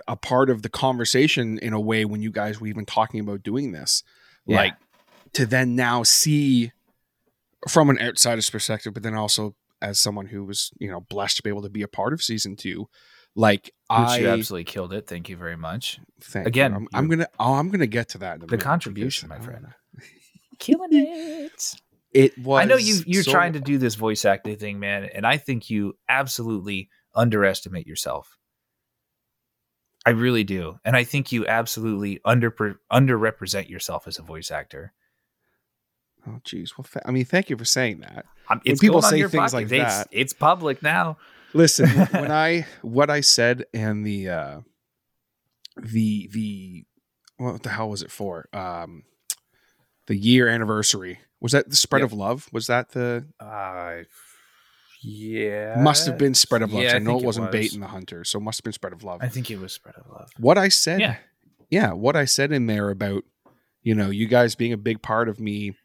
[0.09, 3.43] a part of the conversation in a way when you guys were even talking about
[3.43, 4.03] doing this,
[4.47, 4.57] Yeah.
[4.57, 4.75] like
[5.35, 6.73] to then now see
[7.69, 11.43] from an outsider's perspective, but then also as someone who was, you know, blessed to
[11.43, 12.89] be able to be a part of season two,
[13.35, 15.07] like Which I you absolutely killed it.
[15.07, 16.01] Thank you very much.
[16.21, 16.77] thank Again, you.
[16.79, 19.39] I'm, I'm gonna oh I'm gonna get to that in a The minute contribution, my
[19.39, 19.65] friend.
[19.65, 19.75] wanna-
[20.59, 21.75] Killing it.
[22.13, 22.63] It was.
[22.63, 25.37] I know you you're so- trying to do this voice acting thing, man, and I
[25.37, 28.39] think you absolutely underestimate yourself.
[30.07, 32.51] I really do, and I think you absolutely under
[32.93, 34.93] underrepresent yourself as a voice actor.
[36.27, 36.77] Oh, geez.
[36.79, 38.25] Well, th- I mean, thank you for saying that.
[38.49, 39.53] Um, When people say things podcast.
[39.53, 41.19] like It's- that- it's public now.
[41.53, 44.61] Listen, when I what I said and the uh
[45.77, 46.85] the the
[47.39, 48.49] what the hell was it for?
[48.53, 49.05] Um
[50.07, 51.19] the year anniversary.
[51.41, 52.07] Was that the spread Yep.
[52.07, 52.49] of love?
[52.53, 54.03] Was that the Uh,
[55.09, 56.83] yeah, must have been spread of love.
[56.83, 58.65] Yeah, I I know think it it wasn't bait and the hunter, so must have
[58.65, 59.21] been spread of love.
[59.23, 60.31] I think it was spread of love.
[60.39, 61.17] what I said, Yeah.
[61.71, 63.23] yeah, what I said in there about,
[63.83, 65.77] you know, you guys being a big part of me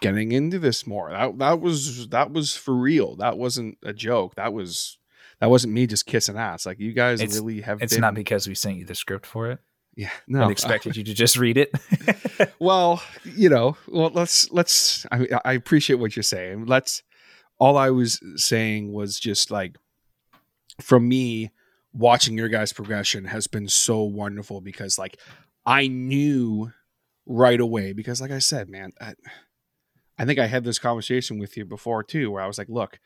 [0.00, 1.10] getting into this more.
[1.10, 3.16] That that was that was for real.
[3.16, 4.34] That wasn't a joke.
[4.36, 4.98] That was
[5.40, 6.66] that wasn't me just kissing ass.
[6.66, 9.26] Like you guys It's- really have It's been not because we sent you the script
[9.26, 9.58] for it
[9.94, 10.42] yeah, no.
[10.42, 11.70] and expected you to just read it.
[12.58, 16.66] well, you know, well let's let's I I appreciate what you're saying.
[16.66, 17.02] Let's
[17.58, 19.76] all I was saying was just like
[20.80, 21.50] from me
[21.92, 25.18] watching your guys progression has been so wonderful because like
[25.64, 26.70] I knew
[27.24, 29.14] right away because like I said, man, I,
[30.18, 32.98] I think I had this conversation with you before too where I was like, look,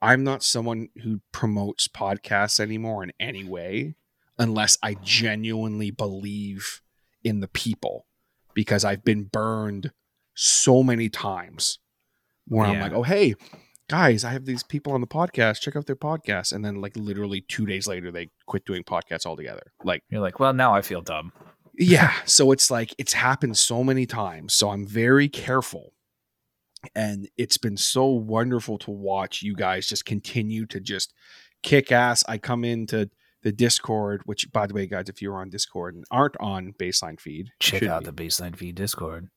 [0.00, 3.96] I'm not someone who promotes podcasts anymore in any way
[4.38, 6.80] unless I genuinely believe
[7.22, 8.06] in the people
[8.54, 9.92] because I've been burned
[10.34, 11.78] so many times
[12.48, 12.82] where I'm Yeah.
[12.82, 13.34] like, oh, hey,
[13.90, 15.60] guys, I have these people on the podcast.
[15.60, 16.52] Check out their podcast.
[16.52, 19.72] And then, like, literally two days later, they quit doing podcasts altogether.
[19.82, 21.32] Like, You're like, well, now I feel dumb.
[21.76, 22.12] yeah.
[22.24, 24.54] So it's like, it's happened so many times.
[24.54, 25.92] So I'm very careful.
[26.94, 31.12] And it's been so wonderful to watch you guys just continue to just
[31.62, 32.22] kick ass.
[32.28, 33.10] I come into
[33.42, 37.20] the Discord, which, by the way, guys, if you're on Discord and aren't on Baseline
[37.20, 39.28] Feed, Check out the Baseline Feed Discord.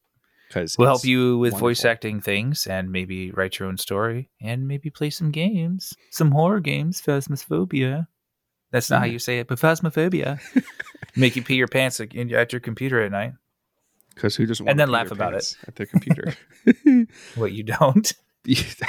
[0.53, 4.67] Because We'll help you with voice acting things and maybe write your own story and
[4.67, 8.07] maybe play some games, some horror games, Phasmophobia.
[8.71, 10.39] That's not how you say it, but Phasmophobia.
[11.15, 13.33] Make you pee your pants at your computer at night.
[14.13, 14.67] Because who doesn't?
[14.67, 15.55] And then laugh about it.
[15.67, 16.33] at their computer?
[17.35, 18.13] What you don't.
[18.45, 18.87] Listen,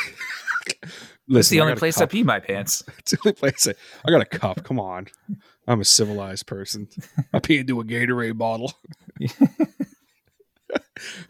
[1.29, 2.83] That's the only place I pee my pants.
[2.99, 3.75] It's the only place I,
[4.05, 4.63] I got a cup.
[4.65, 5.07] Come on,
[5.67, 6.89] I'm a civilized person.
[7.33, 8.75] I pee into a Gatorade bottle.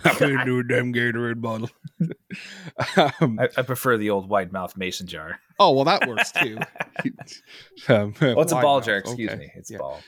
[0.05, 1.71] I pee into a damn Gatorade bottle.
[3.21, 5.39] um, I, I prefer the old wide mouth mason jar.
[5.59, 6.59] oh well, that works too.
[7.89, 8.97] um, Oh, it's a ball mouth, jar.
[8.99, 9.39] Excuse okay.
[9.39, 9.53] me.
[9.55, 9.79] It's Yeah.
[9.79, 10.01] ball.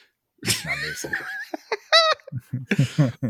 [0.42, 1.12] It's not mason.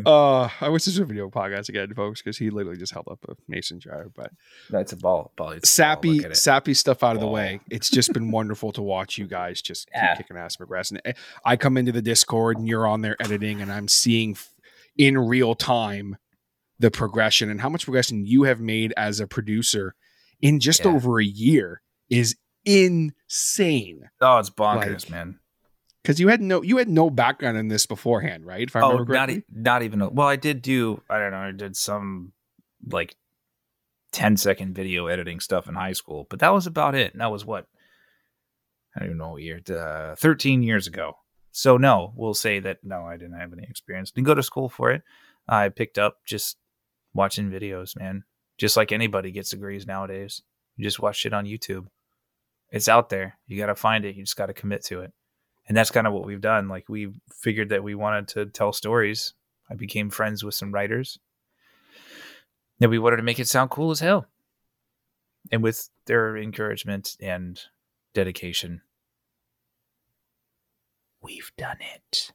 [0.05, 3.07] Uh, I wish this was a video podcast again, folks, because he literally just held
[3.11, 4.07] up a mason jar.
[4.15, 4.33] But
[4.71, 5.33] That's a ball.
[5.37, 5.51] Ball.
[5.53, 5.87] It's a ball.
[6.03, 7.61] sappy, sappy stuff out of the way.
[7.71, 10.17] It's just been wonderful to watch you guys just keep Yeah.
[10.17, 10.99] kicking ass and progressing.
[11.45, 14.37] I come into the Discord and you're on there editing, and I'm seeing
[14.97, 16.17] in real time
[16.79, 19.95] the progression and how much progression you have made as a producer
[20.41, 20.93] in just Yeah.
[20.93, 21.81] over a year
[22.11, 24.09] is insane.
[24.21, 25.39] Oh, it's bonkers, Like, man.
[26.03, 28.69] Because you had no you had no background in this beforehand, right?
[28.69, 30.15] If I Oh, remember not e- not even.
[30.15, 31.03] Well, I did do.
[31.11, 31.39] I don't know.
[31.39, 32.33] I did some
[32.89, 33.17] like
[34.13, 37.13] 10 second video editing stuff in high school, but that was about it.
[37.13, 37.67] And that was what
[38.95, 39.61] I don't even know what year.
[39.69, 41.15] Uh, Thirteen years ago.
[41.57, 44.11] So no, we'll say that no, I didn't have any experience.
[44.11, 45.03] Didn't go to school for it.
[45.49, 46.57] I picked up just
[47.15, 48.25] watching videos, man.
[48.59, 50.43] Just like anybody gets degrees nowadays.
[50.77, 51.87] You just watch shit on YouTube.
[52.71, 53.39] It's out there.
[53.47, 54.17] You got to find it.
[54.17, 55.13] You just got to commit to it
[55.69, 58.73] and that's kind of what we've done like we figured that we wanted to tell
[58.73, 59.35] stories
[59.71, 61.19] i became friends with some writers
[62.81, 64.27] and we wanted to make it sound cool as hell
[65.51, 67.63] and with their encouragement and
[68.15, 68.81] dedication
[71.27, 72.33] we've done it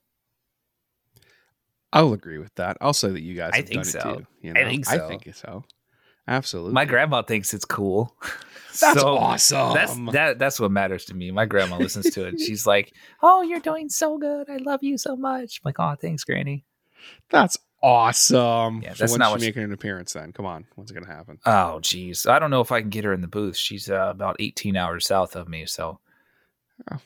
[1.94, 2.78] I'll agree with that.
[2.80, 4.00] I'll say that you guys I have think done so.
[4.00, 4.28] it too.
[4.42, 4.70] You I know?
[4.70, 5.08] think I so.
[5.10, 5.64] think so.
[6.28, 6.72] Absolutely.
[6.74, 8.16] my grandma thinks it's cool
[8.80, 9.74] That's So, awesome.
[9.74, 13.42] that's that that's what matters to me my grandma listens to it she's like oh
[13.42, 16.64] you're doing so good i love you so much I'm like oh thanks granny
[17.32, 18.82] That's awesome.
[18.84, 20.32] Yeah, so that's when's not what she- making an appearance then?
[20.32, 20.66] Come on.
[20.76, 21.40] what's gonna happen?
[21.48, 22.28] Oh, geez.
[22.28, 23.58] I don't know if I can get her in the booth.
[23.58, 25.66] She's uh, about 18 hours south of me.
[25.66, 26.00] So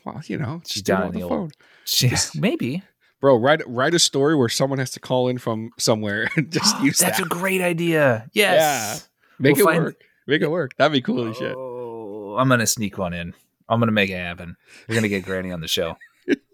[0.03, 1.39] well, you know, She's just do down on the the phone.
[1.39, 1.53] old-
[1.85, 2.81] she, maybe.
[3.21, 6.79] bro, write write a story where someone has to call in from somewhere and just
[6.83, 7.25] use That's that.
[7.25, 8.27] a great idea.
[8.33, 9.07] Yes.
[9.39, 10.01] Make We'll it find- work.
[10.27, 10.75] Make it work.
[10.77, 11.53] That'd be cool as shit.
[11.55, 13.33] Oh, I'm gonna sneak one in.
[13.69, 14.55] I'm gonna make it happen.
[14.89, 15.97] We're gonna get Granny on the show.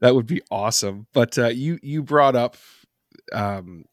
[0.00, 1.06] that would be awesome.
[1.12, 2.56] But uh, you you brought up
[3.32, 3.84] um,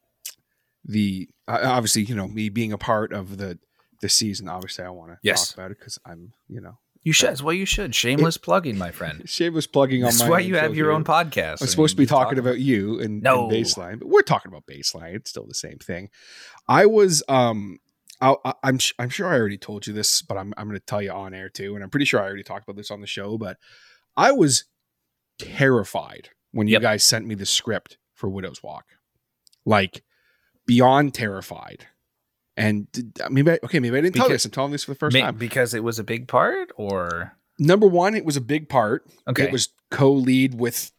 [0.86, 3.60] the uh, obviously you know me being a part of the
[4.02, 4.48] the season.
[4.48, 5.50] Obviously, I want to Yes.
[5.50, 7.30] talk about it because I'm you know You should.
[7.30, 7.96] That's why you should.
[7.96, 9.24] Shameless plugging, my friend.
[9.30, 10.26] shameless plugging on That's my.
[10.26, 10.92] That's why you have your here.
[10.96, 11.62] own podcast.
[11.62, 13.44] I'm supposed to be talking talk about you and, No.
[13.44, 15.16] and baseline, but we're talking about baseline.
[15.16, 16.10] It's still the same thing.
[16.68, 17.80] I was um.
[18.22, 20.86] I, I- I'm I'm sure I already told you this, but I'm I'm going to
[20.86, 23.00] tell you on air too, and I'm pretty sure I already talked about this on
[23.00, 23.38] the show.
[23.38, 23.56] But
[24.18, 24.66] I was
[25.38, 26.82] terrified when you Yep.
[26.82, 28.86] guys sent me the script for Widow's Walk,
[29.66, 30.04] like
[30.66, 31.88] beyond terrified.
[32.60, 34.46] And did, maybe I, okay, maybe I didn't tell you this.
[34.46, 35.36] I'm telling this for the first Ma- time.
[35.38, 39.06] because it was a big part, or Number one, it was a big part.
[39.28, 40.92] okay, It was co-lead with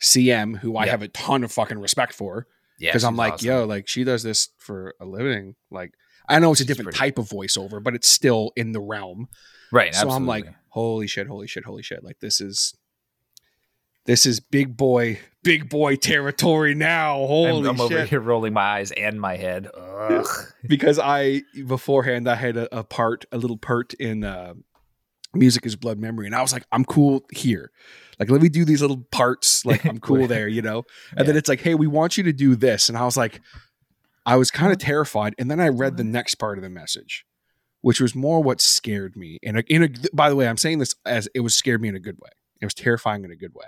[0.00, 2.46] CM, who I have a ton of fucking respect for.
[2.78, 3.48] yeah, because I'm like, awesome.
[3.48, 5.54] yo, like she does this for a living.
[5.70, 5.92] Like,
[6.28, 9.28] I know it's a She's different type of voiceover, but it's still in the realm.
[9.72, 9.94] right?
[9.94, 12.04] So I'm like, holy shit, holy shit, holy shit!
[12.04, 12.74] Like this is,
[14.06, 17.22] this is big boy, big boy territory now.
[17.24, 19.68] I'm, I'm over here rolling my eyes and my head.
[20.66, 24.54] Because I beforehand I had a, a part, a little part in uh,
[25.32, 27.70] music is blood memory, and I was like, I'm cool here.
[28.18, 29.64] Like, let me do these little parts.
[29.64, 30.84] Like, I'm cool there, you know.
[31.16, 33.40] And then it's like, hey, we want you to do this, and I was like,
[34.24, 37.24] I was kind of terrified, and then I read the next part of the message,
[37.80, 39.38] which was more what scared me.
[39.44, 41.94] And in a, by the way, I'm saying this as it was scared me in
[41.94, 42.30] a good way.
[42.60, 43.66] It was terrifying in a good way.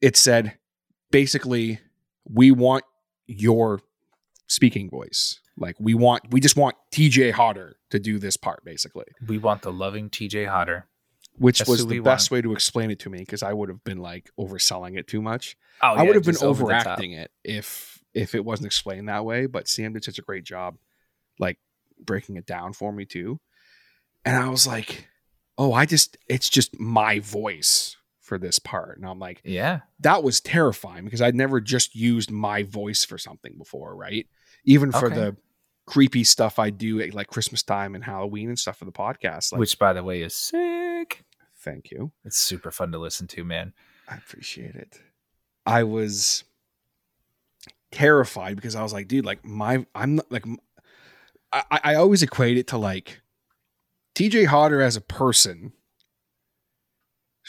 [0.00, 0.58] It said,
[1.10, 1.80] basically,
[2.24, 2.84] we want
[3.26, 3.80] your
[4.46, 5.40] speaking voice.
[5.56, 9.06] Like we want, we just want TJ Hodder to do this part, basically.
[9.26, 10.86] we want the loving TJ Hodder.
[11.36, 13.84] Which That's was the best way to explain it to me because I would have
[13.84, 15.56] been like overselling it too much.
[15.80, 19.46] Oh, I would have been overacting it if if it wasn't explained that way.
[19.46, 20.78] But Sam did such a great job,
[21.38, 21.58] like
[22.00, 23.38] breaking it down for me too.
[24.24, 25.06] And I was like,
[25.56, 27.96] oh, I just it's just my voice
[28.28, 28.98] for this part.
[28.98, 33.18] And I'm like, Yeah, that was terrifying because I'd never just used my voice for
[33.18, 34.26] something before, right?
[34.64, 35.14] Even for Okay.
[35.14, 35.36] the
[35.86, 39.52] creepy stuff I do at like Christmas time and Halloween and stuff for the podcast.
[39.52, 41.24] Like, which by the way is sick.
[41.56, 42.12] thank you.
[42.24, 43.72] It's super fun to listen to, man.
[44.06, 45.00] I appreciate it.
[45.66, 46.44] I was
[47.90, 50.44] terrified because I was like, dude, like my, I'm not like,
[51.52, 53.20] I, I always equate it to like
[54.14, 55.72] TJ Hodder as a person.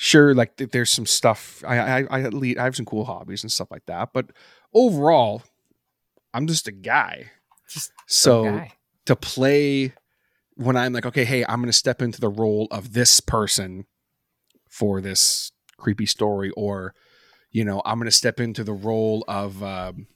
[0.01, 1.61] Sure, like th- there's some stuff.
[1.67, 4.27] I, I, I lead, I have some cool hobbies and stuff like that, but
[4.73, 5.43] overall,
[6.33, 7.31] I'm just a guy.
[7.67, 8.73] Just so guy.
[9.07, 9.93] to play
[10.55, 13.87] when I'm like, okay, hey, I'm going to step into the role of this person
[14.69, 16.95] for this creepy story, or
[17.51, 20.07] you know, I'm going to step into the role of um,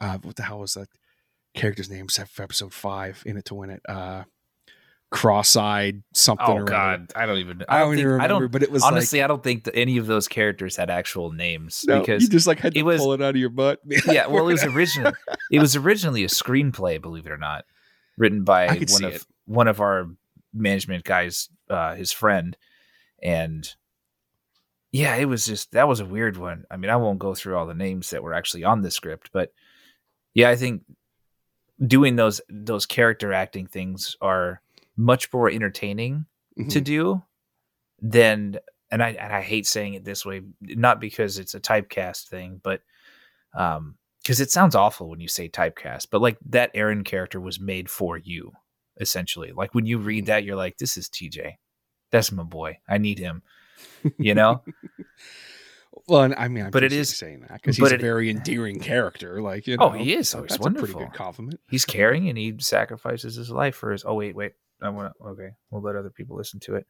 [0.00, 0.88] uh, what the hell was that
[1.54, 3.82] character's name set for episode five in it to win it?
[3.86, 4.24] Uh,
[5.10, 6.60] cross-eyed something.
[6.60, 6.64] Oh.
[6.64, 7.64] God, I don't even.
[7.68, 8.52] I don't think, even remember, I don't.
[8.52, 11.84] but it was honestly, I don't think that any of those characters had actual names
[11.86, 13.50] like, no, because you just like had it to was- pull it out of your
[13.50, 13.80] butt.
[14.06, 15.12] yeah, well, it was original.
[15.50, 17.64] it was originally a screenplay, believe it or not,
[18.16, 19.24] written by one of it.
[19.46, 20.06] one of our
[20.54, 22.56] management guys, uh, his friend,
[23.22, 23.74] and
[24.92, 26.64] yeah, it was just that was a weird one.
[26.70, 29.30] I mean, I won't go through all the names that were actually on the script,
[29.32, 29.52] but
[30.34, 30.82] yeah, I think
[31.84, 34.60] doing those those character acting things are
[35.00, 36.26] much more entertaining
[36.68, 36.84] to Mhm.
[36.84, 37.22] do
[38.00, 38.58] than
[38.90, 42.60] and I and I hate saying it this way, not because it's a typecast thing,
[42.62, 42.82] but
[43.54, 47.58] um because it sounds awful when you say typecast, but like that Aaron character was
[47.60, 48.52] made for you,
[49.00, 49.52] essentially.
[49.52, 51.58] Like when you read that, you're like, this is TJ.
[52.10, 52.78] That's my boy.
[52.88, 53.42] I need him.
[54.18, 54.62] You know?
[56.06, 58.30] Well, and I mean, I'm But it is- saying that because he's a it- very
[58.30, 59.40] endearing character.
[59.42, 60.34] Like, you know, Oh, he is.
[60.34, 61.60] Oh, he's that's a pretty good compliment.
[61.68, 64.52] He's caring and he sacrifices his life for his oh wait, wait.
[64.82, 65.50] I wanna okay.
[65.70, 66.86] We'll let other people listen to it.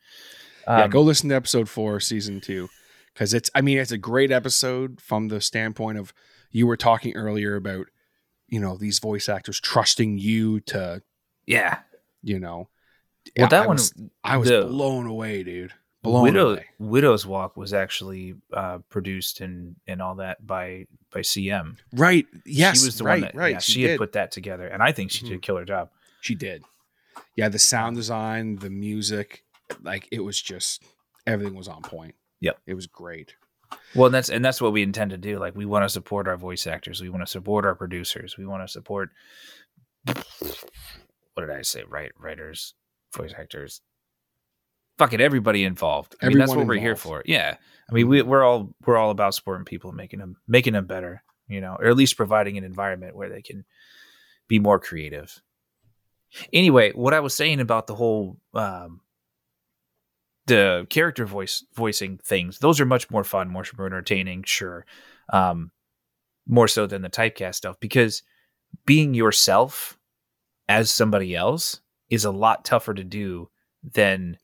[0.67, 2.69] yeah, Um, go listen to episode four, season two,
[3.13, 3.51] because it's.
[3.55, 6.13] I mean, it's a great episode from the standpoint of
[6.51, 7.87] you were talking earlier about,
[8.49, 11.03] you know, these voice actors trusting you to,
[11.47, 11.79] Yeah.
[12.23, 12.69] you know.
[13.37, 15.73] Well Yeah, that I one was, I was the- blown away, dude.
[16.03, 16.65] Blown Widow, away.
[16.79, 21.77] Widow's Walk was actually uh, produced and and all that by by CM.
[21.93, 22.27] Right?
[22.47, 22.81] Yes.
[22.81, 23.13] she was the right.
[23.17, 23.53] one that right.
[23.53, 25.43] yeah, she, she, had put that together, and I think she did a Mhm.
[25.43, 25.91] killer job.
[26.23, 26.65] She did.
[27.37, 29.45] Yeah, the sound design, the music,
[29.83, 30.83] like it was just
[31.27, 32.15] everything was on point.
[32.41, 32.59] Yep.
[32.67, 33.35] It was great.
[33.95, 35.39] Well, and that's and that's what we intend to do.
[35.39, 38.47] Like we want to support our voice actors, we want to support our producers, we
[38.47, 39.11] want to support.
[40.05, 41.85] What did I say?
[41.89, 42.75] Right, writers,
[43.15, 43.81] voice actors,
[44.99, 46.15] fucking everybody involved.
[46.21, 47.23] I mean, that's what we're here for.
[47.25, 47.57] Yeah.
[47.89, 48.11] I mean, mm-hmm.
[48.11, 51.61] we, we're all we're all about supporting people and making them making them better, you
[51.61, 53.65] know, or at least providing an environment where they can
[54.47, 55.41] be more creative.
[56.53, 59.01] Anyway, what I was saying about the whole um,
[60.47, 64.87] the character voice voicing things, those are much more fun, much more entertaining, sure,
[65.33, 65.71] um,
[66.47, 68.23] more so than the typecast stuff because
[68.87, 69.99] being yourself
[70.69, 73.49] as somebody else is a lot tougher to do
[73.83, 74.37] than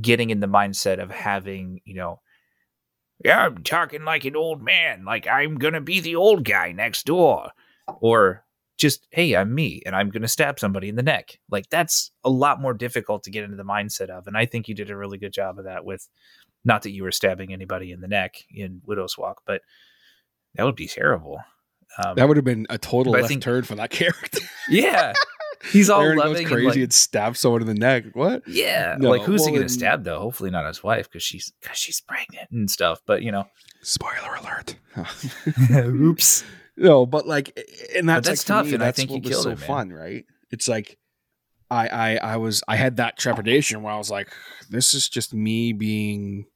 [0.00, 2.20] getting in the mindset of having, you know,
[3.24, 7.06] yeah, I'm talking like an old man, like I'm gonna be the old guy next
[7.06, 7.50] door,
[8.00, 8.44] or
[8.76, 11.38] just hey, I'm me, and I'm gonna stab somebody in the neck.
[11.50, 14.68] Like that's a lot more difficult to get into the mindset of, and I think
[14.68, 15.84] you did a really good job of that.
[15.84, 16.08] With
[16.64, 19.62] not that you were stabbing anybody in the neck in Widow's Walk, but
[20.54, 21.38] that would be terrible.
[22.04, 24.40] Um, That would have been a total left think- turn for that character.
[24.68, 25.12] yeah,
[25.70, 28.04] he's all Aaron loving goes and, crazy like- and stabs someone in the neck.
[28.14, 28.46] What?
[28.48, 30.18] Yeah, No, like who's he gonna stab though?
[30.18, 33.00] Hopefully not his wife because she's cause she's pregnant and stuff.
[33.06, 33.46] But you know,
[33.82, 34.76] Spoiler alert.
[35.72, 36.44] oops.
[36.76, 37.58] No, but like,
[37.94, 39.58] and that's, that's like, tough, me, and I think you what was killed so it,
[39.60, 39.66] man.
[39.66, 40.24] fun, right?
[40.50, 40.98] It's like,
[41.70, 44.28] I, I, I was, I had that trepidation where I was like,
[44.70, 46.46] this is just me being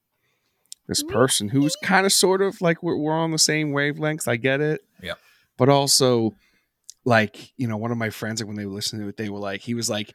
[0.87, 4.27] this person who's kind of sort of like we're, we're on the same wavelength.
[4.27, 4.81] I get it.
[5.01, 5.17] Yep.
[5.57, 6.35] But also,
[7.03, 9.29] like, you know, one of my friends, like when they were listening to it, they
[9.29, 10.13] were like, he was like,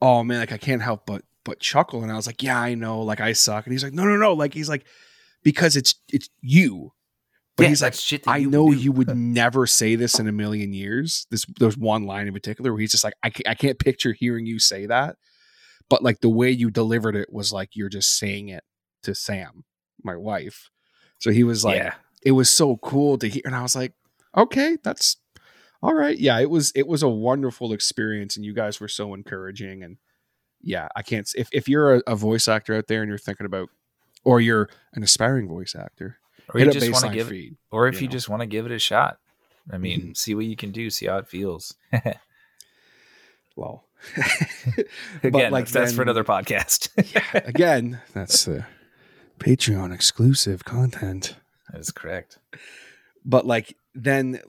[0.00, 2.02] oh man, like I can't help but but chuckle.
[2.02, 3.66] And I was like, yeah, I know, like I suck.
[3.66, 4.84] And he's like, no, no, no, like he's like,
[5.42, 6.92] because it's it's you.
[7.56, 10.26] But Yeah, he's like, shit I you know do." you would never say this in
[10.26, 11.26] a million years.
[11.30, 14.12] This there's one line in particular where he's just like, I can't, I can't picture
[14.12, 15.16] hearing you say that,
[15.88, 18.64] but like the way you delivered it was like you're just saying it
[19.02, 19.64] to Sam,
[20.02, 20.70] my wife.
[21.18, 23.92] So he was like, yeah, it was so cool to hear, and I was like,
[24.36, 25.16] okay, that's
[25.82, 26.18] all right.
[26.18, 29.98] Yeah, it was it was a wonderful experience, and you guys were so encouraging, and
[30.62, 31.28] yeah, I can't.
[31.36, 33.68] If if you're a, a voice actor out there and you're thinking about,
[34.24, 36.18] or you're an aspiring voice actor,
[36.54, 38.08] or you hit just want to give, it, or if you you, know.
[38.08, 38.12] Mm-hmm.
[38.12, 39.18] just want to give it a shot.
[39.72, 41.74] I mean, see what you can do, see how it feels.
[43.56, 43.84] Well,
[45.22, 46.88] Again, like, that's, that's for another podcast.
[47.48, 48.64] again, that's the
[49.38, 51.36] Patreon exclusive content.
[51.70, 52.38] that is correct.
[53.24, 54.40] But like then,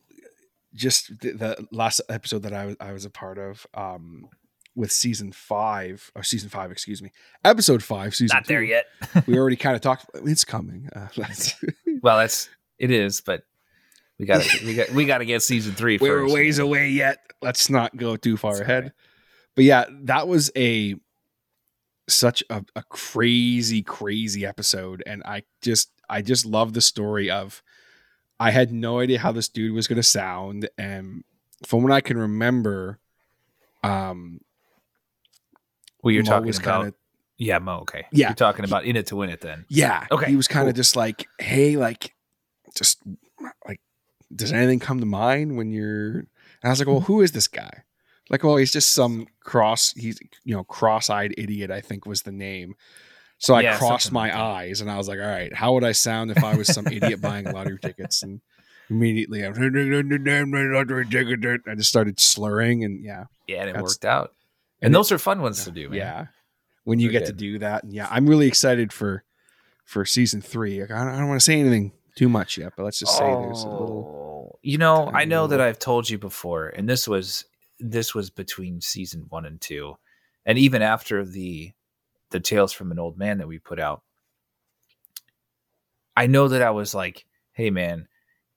[0.74, 4.28] just the, the last episode that I was I was a part of, um,
[4.76, 7.12] with season five or season five, excuse me,
[7.46, 8.86] episode five, season Not there yet.
[9.28, 10.08] we already kind of talked.
[10.16, 10.90] It's coming.
[10.96, 11.10] Uh,
[12.04, 13.44] well, that's it is, but
[14.20, 16.34] we got to we got we got to get season three we're first.
[16.36, 16.68] ways man.
[16.68, 17.20] away yet.
[17.42, 18.94] Let's not go too far ahead.
[19.56, 20.96] But yeah, that was a
[22.08, 27.64] such a, a crazy, crazy episode, and I just I just love the story of
[28.40, 31.24] I had no idea how this dude was going to sound, and
[31.66, 33.00] from what I can remember,
[33.84, 34.42] um,
[36.04, 36.96] Well, you're Mo talking about kinda-
[37.44, 37.80] yeah, Mo.
[37.82, 38.30] Okay, Yeah.
[38.30, 39.42] you're talking about in it to win it.
[39.42, 40.80] Then yeah, Okay, he was kind of cool.
[40.80, 42.14] just like, hey, like,
[42.76, 43.00] just
[43.68, 43.80] like,
[44.36, 46.20] does anything come to mind when you're?
[46.20, 46.28] And
[46.64, 47.84] I was like, well, who is this guy?
[48.30, 51.70] Like, well, he's just some cross, he's you know, cross-eyed idiot.
[51.72, 52.76] I think was the name.
[53.38, 55.84] So I Yeah, crossed my like eyes and I was like, all right, how would
[55.84, 58.24] I sound if I was some idiot buying lottery tickets?
[58.24, 58.40] And
[58.90, 59.52] immediately, I I
[61.76, 64.34] just started slurring, and yeah, yeah, and it worked out.
[64.82, 65.98] and And it- those are fun ones to do, man.
[65.98, 66.26] yeah.
[66.86, 69.24] When you get to do that, and yeah, I'm really excited for
[69.86, 70.82] for season three.
[70.82, 73.18] Like, I don't, I don't want to say anything too much yet, but let's just
[73.18, 74.54] say there's a little.
[74.54, 77.46] Oh, you know, I know that I've told you before, and this was
[77.80, 79.96] this was between season one and two,
[80.46, 81.72] and even after the
[82.32, 84.02] the tales from an old man that we put out.
[86.16, 88.08] I know that I was like, "Hey, man,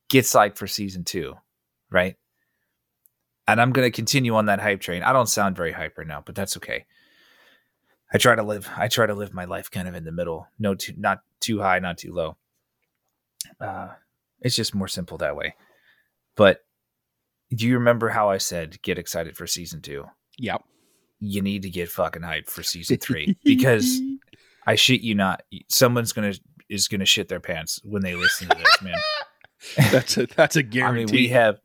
[0.08, 1.34] get psyched for season two,
[1.90, 2.16] right?"
[3.48, 5.02] And I'm going to continue on that hype train.
[5.02, 6.84] I don't sound very hype right now, but that's okay.
[8.12, 8.68] I try to live.
[8.76, 10.48] I try to live my life kind of in the middle.
[10.58, 12.36] No, too not too high, not too low.
[13.60, 13.88] Uh,
[14.40, 15.54] it's just more simple that way.
[16.36, 16.64] But
[17.54, 20.04] do you remember how I said get excited for season two?
[20.38, 20.62] Yep.
[21.20, 24.00] You need to get fucking hyped for season three because
[24.66, 26.34] I shit you not, someone's gonna
[26.68, 28.98] is gonna shit their pants when they listen to this, man.
[29.92, 31.12] that's a that's a I guarantee.
[31.12, 31.60] mean, we have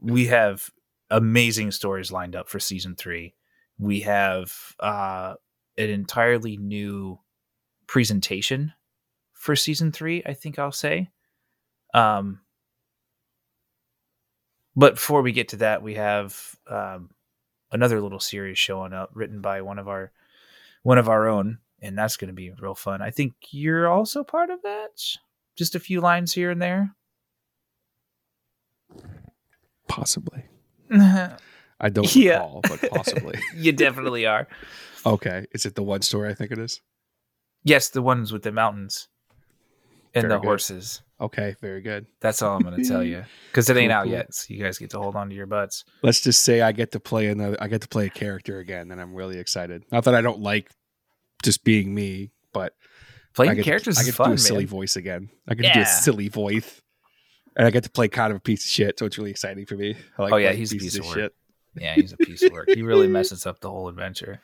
[0.00, 0.70] we have
[1.10, 3.34] amazing stories lined up for season three.
[3.78, 5.34] We have uh,
[5.78, 7.18] an entirely new
[7.86, 8.72] presentation
[9.32, 10.22] for season three.
[10.24, 11.10] I think I'll say.
[11.94, 12.40] Um,
[14.74, 17.10] but before we get to that, we have um,
[17.70, 20.12] another little series showing up, written by one of our
[20.82, 23.02] one of our own, and that's going to be real fun.
[23.02, 25.00] I think you're also part of that.
[25.56, 26.94] Just a few lines here and there.
[29.88, 30.44] possibly.
[31.82, 32.34] I don't Yeah.
[32.36, 33.38] recall, but possibly.
[33.56, 34.48] you definitely are.
[35.04, 35.46] okay.
[35.52, 36.80] Is it the one story I think it is?
[37.64, 39.08] Yes, the ones with the mountains
[40.14, 40.46] and Very the good.
[40.46, 41.02] horses.
[41.20, 42.06] Okay, very good.
[42.20, 44.34] That's all I'm going to tell you because it ain't out yet.
[44.34, 45.84] So you guys get to hold on to your butts.
[46.02, 47.56] Let's just say I get to play another.
[47.60, 49.84] I get to play a character again, and I'm really excited.
[49.92, 50.70] Not that I don't like
[51.44, 54.34] just being me, but I Playing get characters to, I is get fun, do a
[54.34, 54.38] man.
[54.38, 55.28] silly voice again.
[55.48, 56.82] I get to do a silly voice,
[57.56, 58.98] and I get to play kind of a piece of shit.
[58.98, 59.94] So it's really exciting for me.
[60.18, 61.32] I like Oh, yeah, he's a pieces piece of work.
[61.74, 62.68] Yeah, he's a piece of work.
[62.68, 64.40] He really messes up the whole adventure.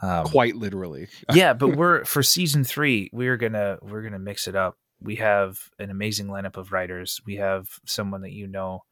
[0.00, 1.08] Um, Quite literally.
[1.32, 3.10] yeah, but we're for season three.
[3.12, 4.78] We're gonna we're gonna mix it up.
[5.00, 7.20] We have an amazing lineup of writers.
[7.26, 8.84] We have someone that you know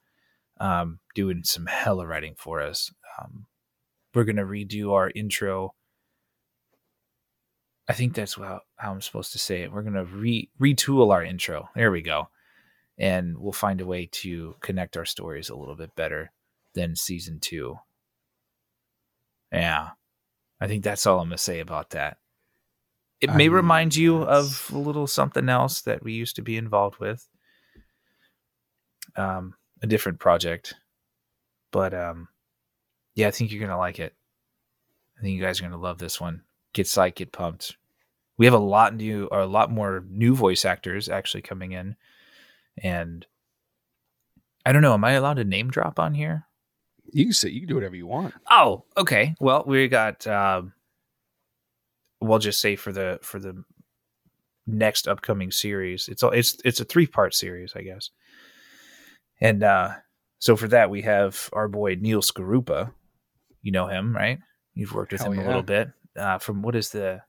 [0.60, 2.92] um, doing some hella writing for us.
[3.18, 3.46] Um,
[4.14, 5.74] we're gonna redo our intro.
[7.88, 9.72] I think that's how, how I'm supposed to say it.
[9.72, 11.70] We're gonna re retool our intro.
[11.74, 12.28] There we go,
[12.98, 16.30] and we'll find a way to connect our stories a little bit better
[16.74, 17.78] than season two.
[19.52, 19.90] Yeah,
[20.60, 22.18] I think that's all I'm gonna say about that.
[23.20, 26.42] It I may mean, remind you of a little something else that we used to
[26.42, 27.28] be involved with.
[29.16, 30.74] Um, a different project,
[31.72, 32.28] but um,
[33.14, 34.14] yeah, I think you're gonna like it.
[35.18, 36.42] I think you guys are gonna love this one.
[36.72, 37.76] Get psyched, get pumped.
[38.38, 41.96] We have a lot new, or a lot more new voice actors actually coming in,
[42.82, 43.26] and
[44.64, 44.94] I don't know.
[44.94, 46.46] Am I allowed to name drop on here?
[47.12, 48.34] You can say you can do whatever you want.
[48.50, 49.34] Oh, okay.
[49.40, 50.26] Well, we got.
[50.26, 50.72] Um,
[52.20, 53.64] we'll just say for the for the
[54.66, 58.10] next upcoming series, it's all it's it's a three part series, I guess.
[59.40, 59.90] And uh,
[60.38, 62.92] so for that, we have our boy Neil Skarupa.
[63.62, 64.38] You know him, right?
[64.74, 65.90] You've worked with Hell him a little bit.
[66.16, 67.22] Uh, from what is the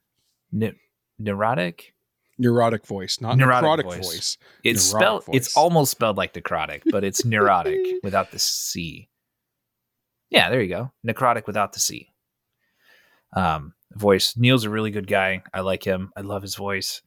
[0.51, 0.75] ne-
[1.19, 1.93] neurotic?
[2.37, 3.97] Neurotic voice, not Neurotic necrotic voice.
[3.97, 4.37] voice.
[4.63, 5.35] It's Neurotic spelled.
[5.35, 9.09] It's almost spelled like necrotic, but it's neurotic without the c.
[10.31, 10.91] Yeah, there you go.
[11.05, 12.09] Necrotic without the c.
[13.33, 14.35] Um, voice.
[14.35, 15.43] Neil's a really good guy.
[15.53, 16.11] I like him.
[16.15, 17.01] I love his voice.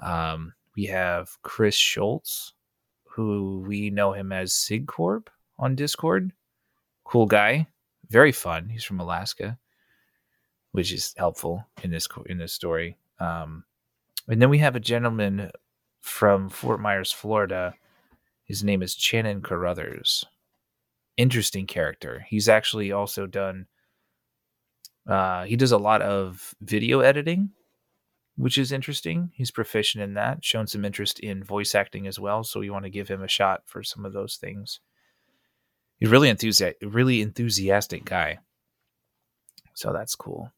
[0.00, 2.52] Um, we have Chris Schultz,
[3.04, 5.26] who we know him as Sigcorp
[5.58, 6.32] on Discord.
[7.04, 7.66] Cool guy,
[8.08, 8.68] very fun.
[8.68, 9.58] He's from Alaska,
[10.72, 12.98] which is helpful in this in this story.
[13.18, 13.64] Um,
[14.28, 15.50] and then we have a gentleman
[16.00, 17.74] from Fort Myers, Florida.
[18.44, 20.24] His name is Shannon Carruthers.
[21.16, 22.26] Interesting character.
[22.28, 23.66] He's actually also done.
[25.08, 27.50] Uh, he does a lot of video editing,
[28.36, 29.30] which is interesting.
[29.34, 30.44] He's proficient in that.
[30.44, 33.28] Shown some interest in voice acting as well, so we want to give him a
[33.28, 34.80] shot for some of those things.
[35.98, 38.38] He's really enthusiastic, really enthusiastic guy.
[39.74, 40.52] So that's cool.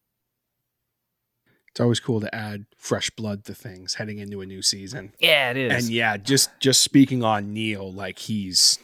[1.70, 5.12] It's always cool to add fresh blood to things heading into a new season.
[5.20, 5.72] Yeah, it is.
[5.84, 8.80] And yeah, just just speaking on Neil, like he's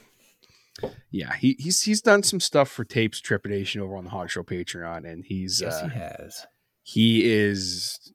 [1.10, 4.42] yeah, he, he's he's done some stuff for tapes trepidation over on the Hot Show
[4.42, 6.46] Patreon, and he's yes, uh, he has.
[6.82, 8.12] he is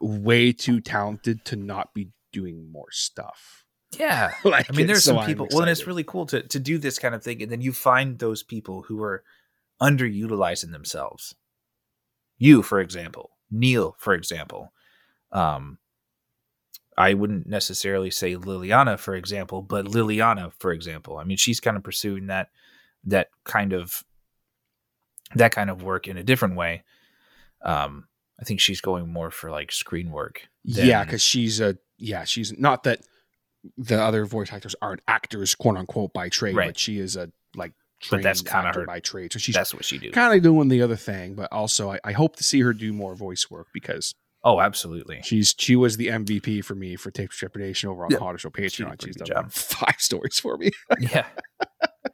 [0.00, 3.64] way too talented to not be doing more stuff.
[3.98, 4.32] Yeah.
[4.44, 5.48] like, I mean, there's so some people.
[5.50, 7.72] Well, and it's really cool to to do this kind of thing, and then you
[7.72, 9.24] find those people who are
[9.80, 11.34] underutilizing themselves.
[12.36, 14.72] You, for example, Neil, for example.
[15.32, 15.78] Um,
[16.98, 21.16] I wouldn't necessarily say Liliana, for example, but Liliana, for example.
[21.16, 22.48] I mean, she's kind of pursuing that
[23.04, 24.02] that kind of
[25.34, 26.82] that kind of work in a different way.
[27.62, 28.08] Um,
[28.40, 30.48] I think she's going more for like screen work.
[30.64, 33.00] yeah, because she's a yeah, she's not that
[33.76, 36.68] the other voice actors aren't actors, quote unquote, by trade, Right.
[36.68, 37.72] but she is a like
[38.10, 39.32] But that's kinda her- by trade.
[39.32, 40.10] So she's that's what she do.
[40.12, 42.92] kind of doing the other thing, but also I, I hope to see her do
[42.92, 44.14] more voice work because
[44.44, 45.20] Oh, absolutely.
[45.24, 48.18] she's she was the MVP for me for Tape Trepidation over on Yeah.
[48.18, 48.86] the Hotter Show She Patreon.
[48.88, 49.52] pretty She's done job.
[49.52, 50.70] five stories for me.
[51.00, 51.26] yeah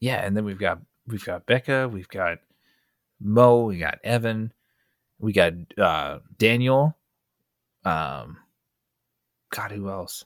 [0.00, 2.38] yeah and then we've got we've got becca we've got
[3.20, 4.52] mo we got evan
[5.18, 6.96] we got uh daniel
[7.84, 8.36] um
[9.50, 10.24] god who else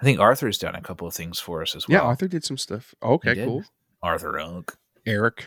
[0.00, 2.44] i think arthur's done a couple of things for us as well yeah, Arthur did
[2.44, 2.94] some stuff.
[3.02, 3.64] Okay, cool.
[4.02, 4.72] arthur Unk.
[5.06, 5.46] Eric.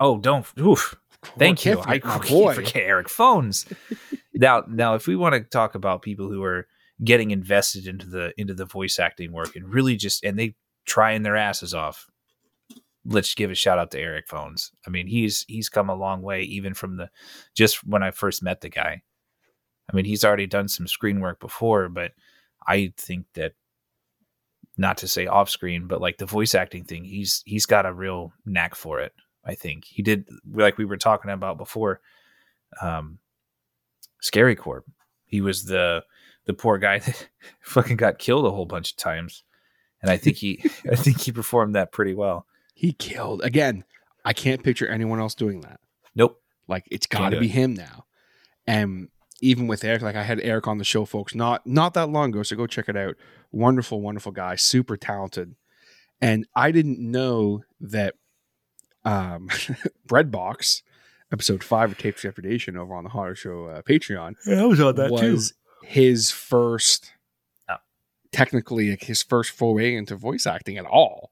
[0.00, 0.96] Oh don't oof
[1.38, 1.76] thank you.
[1.76, 1.98] Can't i
[2.54, 3.08] forget eric.
[3.08, 3.66] Phones.
[4.38, 6.66] Now now if we want to talk about people who are
[7.02, 11.22] getting invested into the into the voice acting work and really just and they trying
[11.22, 12.06] their asses off
[13.06, 14.72] let's give a shout out to eric phones.
[14.86, 17.08] I mean he's he's come a long way even from the
[17.54, 19.00] just when i first met the guy.
[19.90, 22.12] I mean he's already done some screen work before but
[22.66, 23.54] i think that
[24.76, 27.92] not to say off screen but like the voice acting thing he's he's got a
[27.92, 29.12] real knack for it
[29.46, 32.00] i think he did like we were talking about before
[32.82, 33.18] um
[34.20, 34.84] scary corp
[35.24, 36.02] he was the
[36.46, 37.28] the poor guy that
[37.60, 39.44] fucking got killed a whole bunch of times
[40.02, 43.84] and i think he i think he performed that pretty well He killed again.
[44.24, 45.78] I can't picture anyone else doing that.
[46.16, 47.52] nope Like it's got to be it.
[47.52, 48.06] him now.
[48.66, 49.08] And
[49.40, 52.30] even with Eric, like I had Eric on the show, folks, not not that long
[52.30, 52.42] ago.
[52.42, 53.14] So go check it out.
[53.52, 55.54] Wonderful, wonderful guy, super talented.
[56.20, 58.14] And I didn't know that
[59.06, 59.48] um
[60.08, 60.82] Breadbox,
[61.32, 64.34] episode five of Tapes Trepidation over on the Horror Show uh, Patreon.
[64.46, 65.54] Yeah, I was on that was
[65.84, 67.12] his first
[67.68, 67.76] Oh.
[68.32, 71.30] technically like, his first foray into voice acting at all.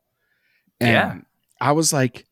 [0.81, 1.17] And Yeah.
[1.61, 2.27] I was like,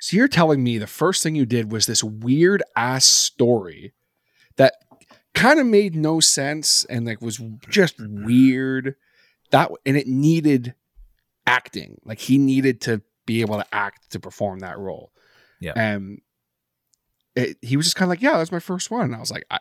[0.00, 3.92] so you're telling me the first thing you did was this weird ass story
[4.56, 4.74] that
[5.34, 8.96] kind of made no sense and like was just weird.
[9.50, 10.74] That and it needed
[11.46, 12.00] acting.
[12.04, 15.12] Like he needed to be able to act to perform that role.
[15.60, 15.72] Yeah.
[15.76, 16.20] And
[17.36, 19.02] it, he was just kind of like, yeah, that's my first one.
[19.06, 19.58] And I was like, I,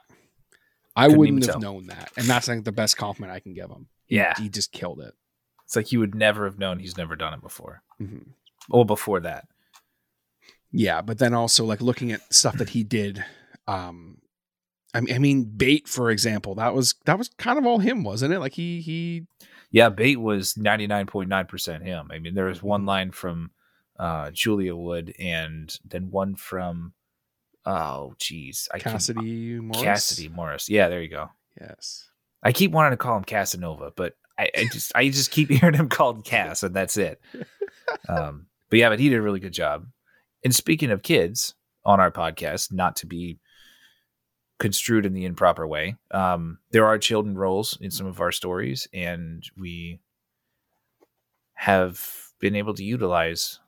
[0.96, 1.62] I Couldn't wouldn't have tell.
[1.62, 2.12] known that.
[2.18, 3.88] And that's like the best compliment I can give him.
[4.08, 4.34] Yeah.
[4.38, 5.14] He just killed it.
[5.66, 7.82] It's like you would never have known he's never done it before.
[8.02, 8.30] Mhm.
[8.70, 9.48] Well, before that.
[10.72, 13.24] Yeah, but then also like looking at stuff that he did.
[13.68, 14.18] Um,
[14.94, 18.04] I mean, I mean, bait for example, that was that was kind of all him,
[18.04, 18.40] wasn't it?
[18.40, 19.28] Like he he
[19.72, 22.10] Yeah, Bate was 99.9% him.
[22.12, 23.52] I mean, there was one line from
[23.98, 26.94] uh, Julia Wood and then one from,
[27.66, 28.68] oh, geez.
[28.74, 29.82] I keep- Cassidy Morris.
[29.82, 30.70] Cassidy Morris.
[30.70, 31.30] Yeah, there you go.
[31.60, 32.10] Yes.
[32.44, 35.76] I keep wanting to call him Casanova, but I, I just I just keep hearing
[35.76, 37.22] him called Cass, and that's it.
[38.10, 39.86] Um, but yeah, but he did a really good job.
[40.44, 41.54] And speaking of kids
[41.86, 43.38] on our podcast, not to be
[44.62, 48.88] construed in the improper way, um, there are children roles in some of our stories,
[48.94, 50.00] and we
[51.54, 52.00] have
[52.40, 53.60] been able to utilize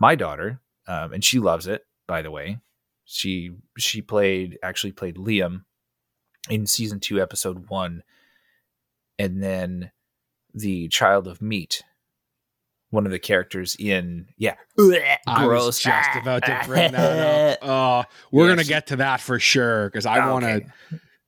[0.00, 1.84] my daughter, um, and she loves it.
[2.06, 2.58] By the way,
[3.04, 5.64] she she played actually played Liam
[6.48, 8.02] in season two, episode one,
[9.18, 9.90] and then
[10.54, 11.82] the child of meat,
[12.90, 14.54] one of the characters in yeah,
[15.26, 17.62] I was just about to bring that up.
[17.68, 20.50] Uh, we're Yeah, gonna she- get to that for sure because I Oh, want to.
[20.54, 20.66] okay.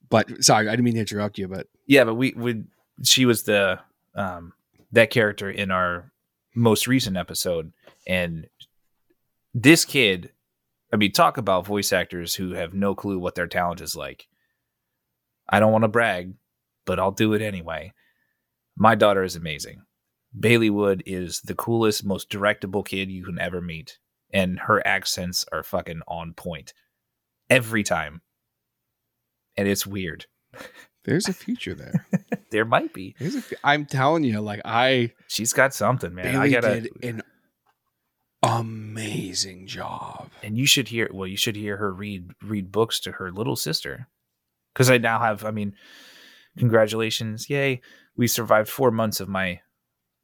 [0.08, 1.48] But sorry, I didn't mean to interrupt you.
[1.48, 2.66] But Yeah, but we would.
[3.04, 3.78] She was the
[4.14, 4.52] um
[4.92, 6.11] that character in our
[6.54, 7.72] most recent episode,
[8.06, 8.46] and
[9.54, 10.32] this kid.
[10.92, 14.26] I mean, talk about voice actors who have no clue what their talent is like.
[15.48, 16.32] I don't want to brag,
[16.84, 17.92] but I'll do it anyway.
[18.76, 19.82] My daughter is amazing.
[20.39, 23.99] Bailey Wood is the coolest, most directable kid you can ever meet,
[24.33, 26.72] and her accents are fucking on point
[27.49, 28.22] every time.
[29.57, 30.26] And it's weird.
[31.05, 32.07] there's a future there.
[32.51, 33.14] There might be.
[33.20, 36.35] There's a, I'm telling you, like I She's got something, man.
[36.35, 37.22] I Bailey gotta, did an
[38.43, 40.31] amazing job.
[40.43, 41.09] and you should hear.
[41.12, 44.09] Well, you should hear her read read books to her little sister,
[44.74, 45.45] because I now have.
[45.45, 45.74] I mean,
[46.59, 47.83] congratulations, yay!
[48.16, 49.61] We survived four months of my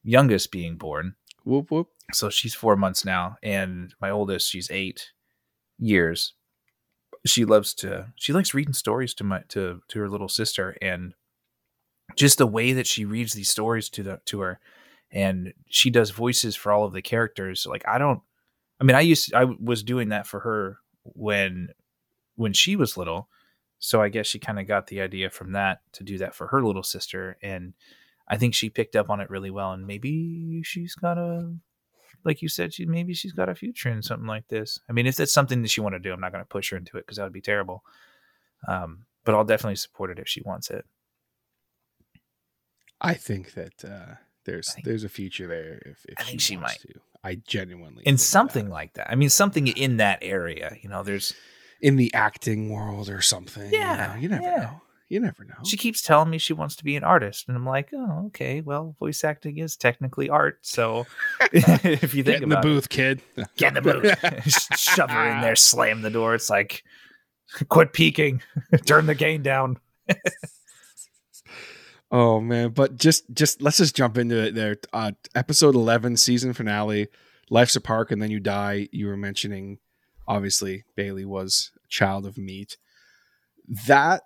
[0.07, 1.89] youngest being born, Whoop whoop.
[2.13, 5.13] so she's four months now, and my oldest, she's eight
[5.79, 6.33] years.
[7.27, 8.13] She loves to.
[8.15, 11.15] She likes reading stories to my to to her little sister, and
[12.15, 14.61] just the way that she reads these stories to the to her,
[15.11, 17.67] and she does voices for all of the characters.
[17.67, 18.21] Like I don't.
[18.81, 21.69] I mean, I used I was doing that for her when
[22.37, 23.29] when she was little,
[23.79, 26.47] so I guess she kind of got the idea from that to do that for
[26.49, 27.75] her little sister, and
[28.29, 29.73] I think she picked up on it really well.
[29.73, 31.55] And maybe she's got a
[32.25, 34.81] like you said, she maybe she's got a future in something like this.
[34.89, 36.71] I mean, if that's something that she want to do, I'm not going to push
[36.71, 37.85] her into it because that would be terrible.
[38.67, 40.85] Um, but I'll definitely support it if she wants it.
[43.01, 44.15] I think that uh,
[44.45, 46.93] there's think- there's a future there if, if I think she, she wants might.
[46.95, 47.01] to.
[47.25, 48.71] I genuinely In think something that.
[48.73, 49.11] like that.
[49.11, 50.77] I mean, something in that area.
[50.83, 51.35] You know, there's.
[51.81, 53.71] in the acting world or something.
[53.73, 54.57] you Yeah, know, you, never yeah.
[54.57, 54.81] know.
[55.09, 55.55] You never know.
[55.65, 58.61] She keeps telling me she wants to be an artist, and I'm like, oh, okay.
[58.61, 61.07] Well, voice acting is technically art, so
[61.53, 63.23] if you think Get in the about it, booth, kid.
[63.57, 66.35] get in the booth, shove her in there, slam the door.
[66.35, 66.83] It's like,
[67.69, 68.43] quit peeking,
[68.85, 69.79] turn the gain down.
[72.11, 74.77] Oh man, but just just let's just jump into it there.
[74.93, 77.09] Uh, episode eleven, season finale.
[77.51, 78.89] Life's a park, and then you die.
[78.93, 79.79] You were mentioning,
[80.27, 82.77] obviously, Bailey was a child of meat.
[83.87, 84.23] That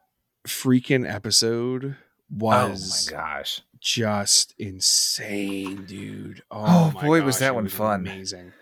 [0.47, 1.97] freaking episode
[2.30, 3.61] was oh my gosh.
[3.80, 6.43] just insane, dude.
[6.51, 8.01] Oh, Oh, boy, was that one fun.
[8.01, 8.53] Amazing.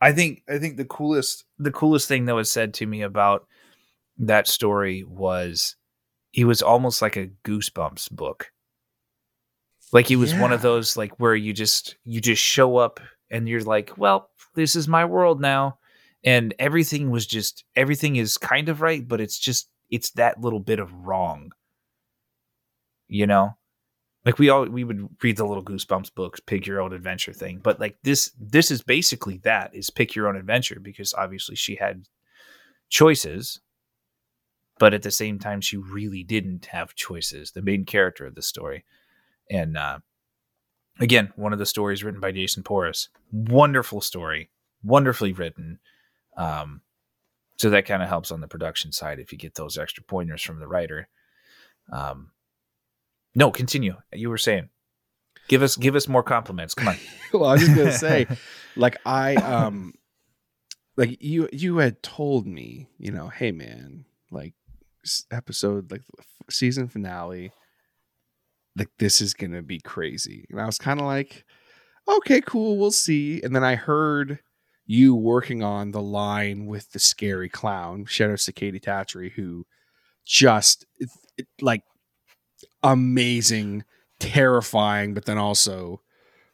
[0.00, 3.46] I think I think the coolest the coolest thing that was said to me about
[4.18, 5.76] that story was
[6.32, 8.50] he was almost like a goosebumps book.
[9.92, 12.98] Like he was one of those like where you just you just show up
[13.30, 15.78] and you're like, well, this is my world now.
[16.24, 20.60] And everything was just everything is kind of right, but it's just it's that little
[20.60, 21.52] bit of wrong.
[23.08, 23.56] You know?
[24.24, 27.60] Like we all we would read the little goosebumps books, pick your own adventure thing.
[27.62, 31.76] But like this this is basically that is pick your own adventure because obviously she
[31.76, 32.06] had
[32.88, 33.60] choices.
[34.78, 37.52] but at the same time, she really didn't have choices.
[37.52, 38.84] The main character of the story,
[39.50, 40.00] and uh,
[41.00, 43.08] again, one of the stories written by Jason Porras.
[43.30, 44.50] Wonderful story,
[44.82, 45.78] wonderfully written.
[46.36, 46.80] Um,
[47.62, 50.42] so that kind of helps on the production side if you get those extra pointers
[50.42, 51.06] from the writer.
[51.92, 52.32] Um,
[53.36, 53.94] no, continue.
[54.12, 54.68] You were saying,
[55.46, 56.74] give us give us more compliments.
[56.74, 56.96] Come on.
[57.32, 58.26] well, I was just gonna say,
[58.74, 59.94] like I um,
[60.96, 64.54] like you you had told me, you know, hey man, like
[65.30, 66.02] episode like
[66.50, 67.52] season finale
[68.76, 71.44] like this is gonna be crazy and i was kind of like
[72.06, 74.38] okay cool we'll see and then i heard
[74.92, 79.64] you working on the line with the scary clown shadow cicada tatchery who
[80.26, 81.82] just it, it, like
[82.82, 83.84] amazing
[84.20, 85.98] terrifying but then also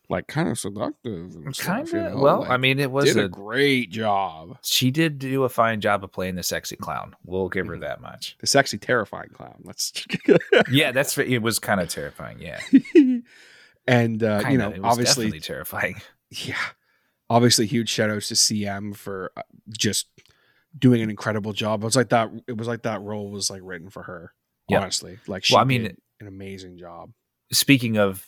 [0.09, 1.37] like kind of seductive.
[1.59, 1.93] Kind of.
[1.93, 2.17] You know?
[2.17, 4.57] Well, like, I mean, it was a, a, great job.
[4.63, 7.15] She did do a fine job of playing the sexy clown.
[7.27, 7.83] We'll give her mm-hmm.
[7.83, 8.37] that much.
[8.41, 9.57] The sexy, terrifying clown.
[9.65, 9.93] Let's.
[10.71, 11.43] yeah, that's it.
[11.43, 12.39] Was kind of terrifying.
[12.41, 12.59] Yeah.
[13.87, 16.01] and uh, kinda, you know, obviously terrifying.
[16.31, 16.57] Yeah,
[17.31, 19.43] obviously, huge shout outs to CM for uh,
[19.77, 20.07] just
[20.79, 21.83] doing an incredible job.
[21.83, 22.31] It was like that.
[22.47, 24.33] It was like that role was like written for her.
[24.69, 24.83] Yep.
[24.83, 27.11] Honestly, like she well, I mean, an amazing job.
[27.51, 28.27] Speaking of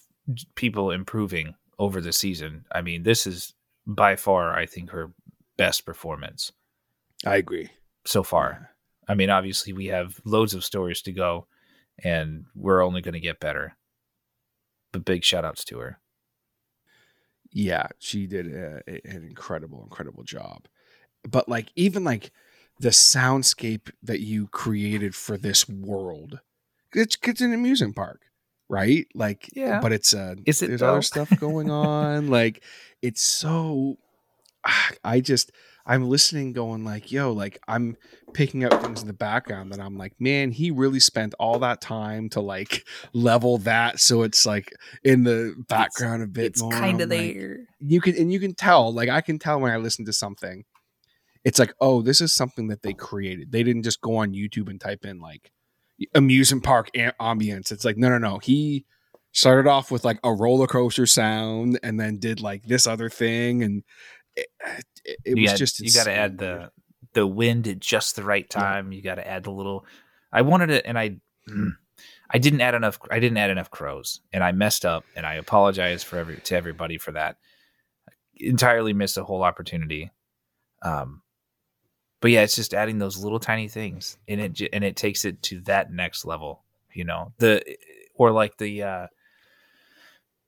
[0.54, 2.66] people improving over the season.
[2.72, 3.54] I mean, this is
[3.86, 5.12] by far, I think, her
[5.56, 6.52] best performance.
[7.24, 7.70] I agree.
[8.04, 8.70] So far.
[9.08, 11.46] I mean, obviously, we have loads of stories to go,
[12.04, 13.76] and we're only going to get better.
[14.92, 15.98] But big shout outs to her.
[17.52, 20.66] Yeah, she did a, a, an incredible, incredible job.
[21.28, 22.30] But like, even like
[22.78, 26.40] the soundscape that you created for this world,
[26.92, 28.22] it's, it's an amusement park
[28.70, 29.08] right?
[29.14, 29.80] Like, yeah.
[29.80, 30.92] But it's uh, is it there's though?
[30.92, 32.28] other stuff going on.
[32.28, 32.62] like,
[33.02, 33.98] it's so.
[35.04, 35.50] I just
[35.90, 37.96] I'm listening, going like, yo, like I'm
[38.32, 41.80] picking up things in the background that I'm like, man, he really spent all that
[41.80, 44.72] time to like level that, so it's like
[45.02, 46.70] in the background it's, a bit it's more.
[46.70, 47.58] Kind of there.
[47.58, 50.12] Like, you can and you can tell, like I can tell when I listen to
[50.12, 50.64] something.
[51.42, 53.50] It's like, oh, this is something that they created.
[53.50, 55.50] They didn't just go on YouTube and type in like
[56.14, 57.72] amusement park ambience.
[57.72, 58.38] It's like no, no, no.
[58.38, 58.86] He
[59.32, 63.64] started off with like a roller coaster sound, and then did like this other thing,
[63.64, 63.82] and
[64.36, 64.48] it,
[65.04, 66.70] it, it was had, just you got to add the
[67.12, 68.92] the wind at just the right time.
[68.92, 68.96] Yeah.
[68.96, 69.84] You got to add the little.
[70.32, 71.16] I wanted it, and I.
[72.32, 72.98] I didn't add enough.
[73.10, 76.56] I didn't add enough crows, and I messed up, and I apologize for every to
[76.56, 77.38] everybody for that.
[78.08, 80.12] I entirely missed a whole opportunity.
[80.82, 81.22] Um,
[82.20, 85.42] but yeah, it's just adding those little tiny things, and it and it takes it
[85.42, 86.62] to that next level.
[86.92, 87.64] You know, the
[88.14, 89.06] or like the uh,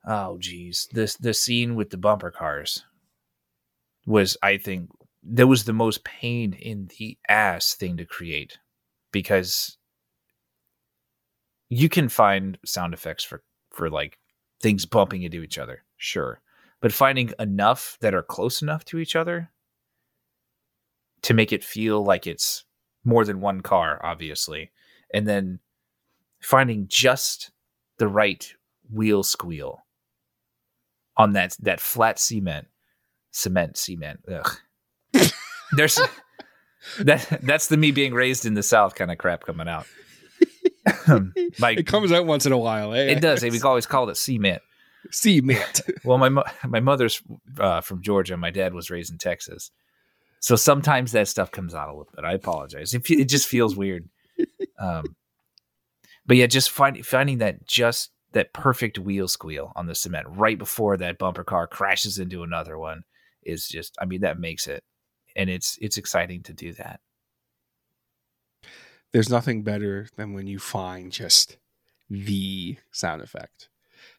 [0.06, 2.84] oh geez, this the scene with the bumper cars
[4.06, 4.90] was, I think,
[5.22, 8.58] that was the most pain in the ass thing to create
[9.12, 9.78] because
[11.68, 14.18] you can find sound effects for for like
[14.60, 16.40] things bumping into each other, sure,
[16.80, 19.50] but finding enough that are close enough to each other
[21.22, 22.64] to make it feel like it's
[23.04, 24.70] more than one car, obviously,
[25.14, 25.60] and then
[26.40, 27.50] finding just
[27.98, 28.54] the right
[28.90, 29.86] wheel squeal
[31.16, 32.66] on that that flat cement,
[33.32, 34.20] cement cement.
[34.30, 34.58] Ugh.
[35.72, 36.00] There's
[37.00, 39.86] that that's the me being raised in the South kind of crap coming out.
[41.58, 42.92] like it comes out once in a while.
[42.94, 43.06] Eh?
[43.06, 43.42] It does.
[43.42, 44.62] We always called it cement.
[45.10, 45.80] Cement.
[46.04, 47.22] well, my my mother's
[47.58, 48.36] uh, from Georgia.
[48.36, 49.70] My dad was raised in Texas,
[50.40, 52.24] so sometimes that stuff comes out a little bit.
[52.24, 52.94] I apologize.
[52.94, 54.08] It, it just feels weird.
[54.78, 55.16] Um,
[56.26, 60.58] but yeah, just find, finding that just that perfect wheel squeal on the cement right
[60.58, 63.04] before that bumper car crashes into another one
[63.44, 63.96] is just.
[64.00, 64.84] I mean, that makes it,
[65.36, 67.00] and it's it's exciting to do that.
[69.12, 71.58] There's nothing better than when you find just
[72.08, 73.68] the sound effect.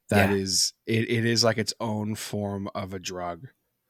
[0.10, 0.36] That yeah.
[0.36, 3.48] is, it, it is like its own form of a drug.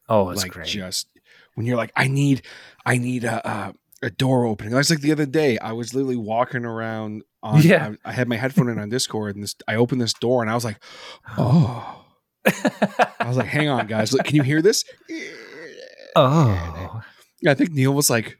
[0.08, 0.66] Oh, it's like great.
[0.66, 1.08] just
[1.54, 2.42] when you're like, I need,
[2.86, 4.74] I need a, a, a door opening.
[4.74, 7.94] I was like the other day, I was literally walking around on, yeah.
[8.04, 10.50] I, I had my headphone in on Discord and this, I opened this door and
[10.50, 10.82] I was like,
[11.38, 12.03] oh.
[12.46, 14.12] I was like, hang on, guys.
[14.12, 14.84] Look, can you hear this?
[16.16, 17.02] Oh.
[17.46, 18.38] I think Neil was like,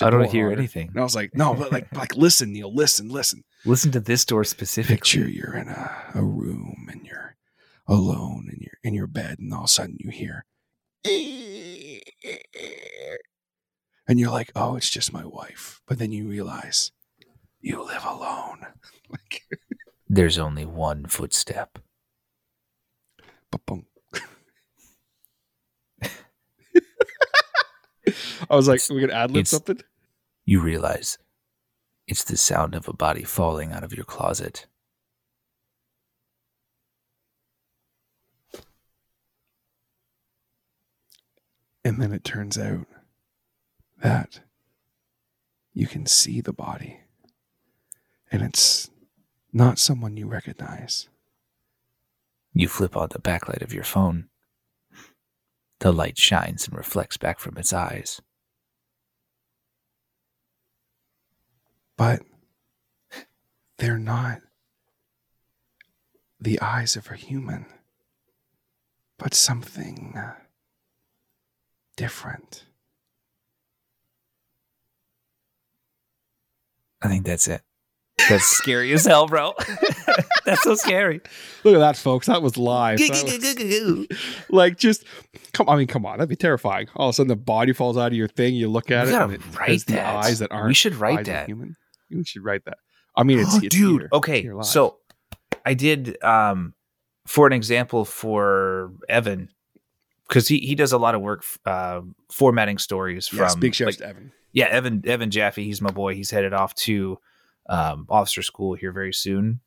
[0.00, 0.58] I don't hear harder.
[0.58, 0.88] anything.
[0.88, 3.42] And I was like, no, but like, like, listen, Neil, listen, listen.
[3.64, 4.96] Listen to this door specifically.
[4.96, 7.36] Picture you're in a, a room and you're
[7.88, 10.46] alone in your in your bed, and all of a sudden you hear
[14.10, 15.80] and you're like, oh, it's just my wife.
[15.86, 16.90] But then you realize
[17.60, 18.66] you live alone.
[19.08, 19.42] like,
[20.08, 21.78] There's only one footstep.
[28.50, 29.80] I was like, we can ad lib something.
[30.44, 31.18] You realize
[32.10, 34.66] It's the sound of a body falling out of your closet.
[41.84, 42.88] And then it turns out
[44.02, 44.40] that
[45.72, 46.98] you can see the body.
[48.32, 48.90] And it's
[49.52, 51.08] not someone you recognize.
[52.52, 54.28] You flip on the backlight of your phone.
[55.78, 58.20] The light shines and reflects back from its eyes.
[61.96, 62.22] But
[63.78, 64.40] they're not
[66.40, 67.66] the eyes of a human,
[69.18, 70.18] but something
[71.96, 72.64] different.
[77.02, 77.62] I think that's it.
[78.28, 79.54] That's scary as hell, bro.
[80.44, 81.20] that's so scary.
[81.64, 82.26] Look at that, folks.
[82.26, 82.98] That was live.
[82.98, 85.04] That was- like, just
[85.52, 85.68] come.
[85.68, 86.18] I mean, come on.
[86.18, 86.88] That'd be terrifying.
[86.96, 88.54] All of a sudden, the body falls out of your thing.
[88.54, 90.24] You look at We it, gotta and it write has the that.
[90.24, 90.68] eyes that aren't.
[90.68, 91.46] We should write that.
[91.46, 91.76] Human.
[92.10, 92.78] We should write that.
[93.16, 94.02] I mean, it's, Oh, it's dude.
[94.02, 94.08] here.
[94.12, 94.98] okay, Here so
[95.66, 96.74] I did um
[97.26, 99.48] for an example for Evan
[100.28, 102.00] because he he does a lot of work uh,
[102.32, 104.32] formatting stories from yes, big shouts like, to Evan.
[104.52, 105.62] yeah Evan Evan Jaffe.
[105.64, 106.14] He's my boy.
[106.14, 107.18] He's headed off to
[107.68, 109.60] um, officer school here very soon.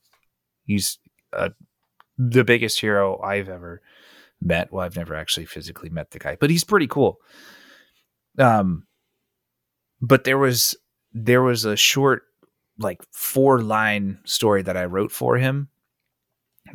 [0.66, 1.00] He's
[1.32, 1.50] uh,
[2.18, 3.82] the biggest hero I've ever
[4.42, 4.72] met.
[4.72, 7.20] Well, I've never actually physically met the guy, but he's pretty cool.
[8.38, 8.88] Um,
[10.02, 10.76] but there was
[11.14, 12.24] there was a short
[12.80, 15.70] like four line story that I wrote for him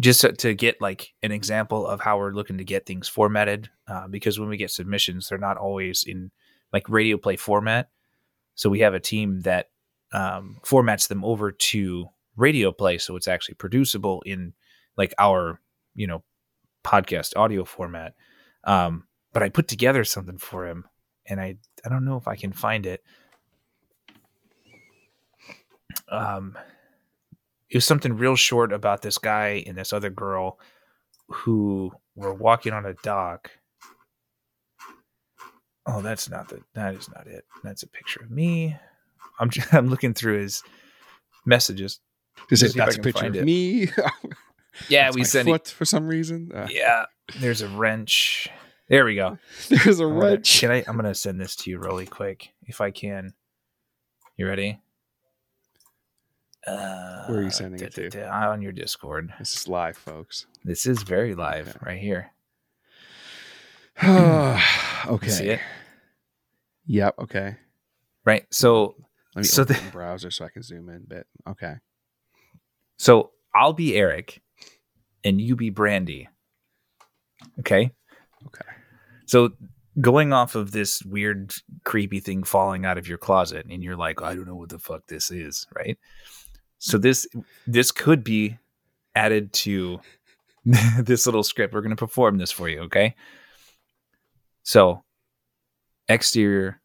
[0.00, 3.68] just to, to get like an example of how we're looking to get things formatted
[3.88, 6.30] uh, because when we get submissions they're not always in
[6.72, 7.88] like radio play format
[8.54, 9.70] so we have a team that
[10.12, 12.06] um, formats them over to
[12.36, 14.54] radio play so it's actually producible in
[14.96, 15.60] like our
[15.94, 16.22] you know
[16.84, 18.14] podcast audio format.
[18.64, 20.84] Um, but i put together something for him
[21.26, 23.02] and i i don't know if i can find it.
[26.10, 26.56] Um
[27.70, 30.58] it was something real short about this guy and this other girl
[31.28, 33.50] who were walking on a dock.
[35.86, 37.44] Oh that's not the that is not it.
[37.62, 38.76] That's a picture of me
[39.40, 40.62] i'm i'm looking through his
[41.46, 42.00] messages
[42.50, 43.44] Is it see if I that's a picture of it.
[43.44, 43.86] me?
[44.88, 46.50] yeah That's we sent it for some reason.
[46.54, 47.06] Uh, yeah
[47.40, 48.48] there's a wrench
[48.88, 50.60] there we go There's a I'm gonna- wrench.
[50.60, 50.84] Can I?
[50.86, 53.34] I'm gonna send this to you really quick if I can.
[54.38, 54.80] You ready?
[56.66, 58.08] Uh, Where are you sending it to?
[58.08, 59.32] da- da- da, On your Discord.
[59.38, 60.46] This is live, folks.
[60.64, 61.78] This is very live Okay.
[61.82, 62.30] right here.
[64.02, 64.60] okay.
[65.26, 65.60] You see it?
[66.86, 67.14] Yep.
[67.20, 67.56] Okay.
[68.24, 68.46] Right.
[68.50, 68.96] So,
[69.34, 71.26] Let me So open the- the browser so I can zoom in a bit.
[71.46, 71.74] Okay.
[72.96, 74.42] so I'll be Eric,
[75.24, 76.28] and you be Brandy.
[77.60, 77.92] Okay.
[78.46, 78.64] Okay.
[79.26, 79.52] So
[80.00, 81.54] going off of this weird,
[81.84, 84.78] creepy thing falling out of your closet, and you're like, I don't know what the
[84.78, 85.98] fuck this is, right?
[86.78, 87.26] So this
[87.66, 88.58] this could be
[89.14, 90.00] added to
[90.64, 91.74] this little script.
[91.74, 93.14] We're going to perform this for you, okay?
[94.62, 95.02] So
[96.08, 96.80] exterior,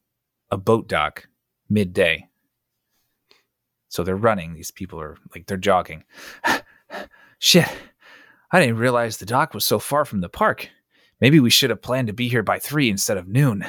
[0.51, 1.27] a boat dock,
[1.69, 2.27] midday.
[3.93, 4.55] So they're running.
[4.55, 6.03] These people are like they're jogging.
[7.37, 7.69] Shit.
[8.51, 10.67] I didn't realize the dock was so far from the park.
[11.21, 13.63] Maybe we should have planned to be here by three instead of noon.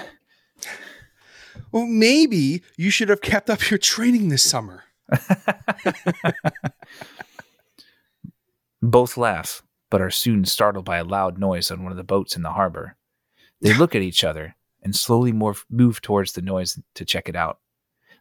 [1.72, 4.84] Well, maybe you should have kept up your training this summer.
[8.80, 12.34] Both laugh, but are soon startled by a loud noise on one of the boats
[12.34, 12.96] in the harbor.
[13.60, 17.36] They look at each other and slowly move, move towards the noise to check it
[17.36, 17.58] out.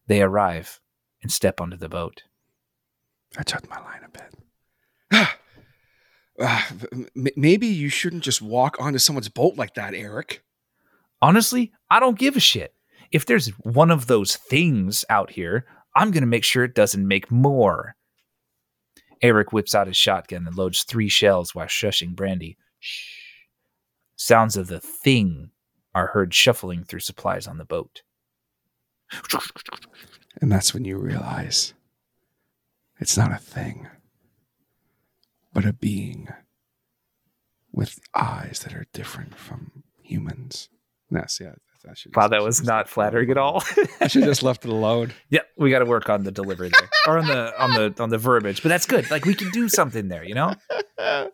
[0.08, 0.82] They arrive
[1.24, 2.24] and step onto the boat.
[3.38, 5.28] I took my line a bit.
[6.42, 10.44] Ah, m- maybe you shouldn't just walk onto someone's boat like that, Eric.
[11.22, 12.74] Honestly, I don't give a shit.
[13.12, 17.08] If there's one of those things out here, I'm going to make sure it doesn't
[17.08, 17.96] make more.
[19.22, 22.58] Eric whips out his shotgun and loads three shells while shushing Brandy.
[22.80, 23.20] Shh.
[24.16, 25.52] Sounds of the thing
[25.94, 28.02] are heard shuffling through supplies on the boat.
[30.42, 31.74] And that's when you realize
[33.00, 33.88] it's not a thing,
[35.54, 36.30] but a being
[37.72, 40.70] with eyes that are different from humans.
[41.12, 41.54] Yes, yeah.
[41.90, 43.64] I should Wow, that was not flattering at all.
[44.00, 45.12] I should just left it alone.
[45.30, 48.10] yeah, we got to work on the delivery there, or on the on the on
[48.10, 48.64] the verbiage.
[48.64, 49.10] But that's good.
[49.12, 50.54] Like we can do something there, you know.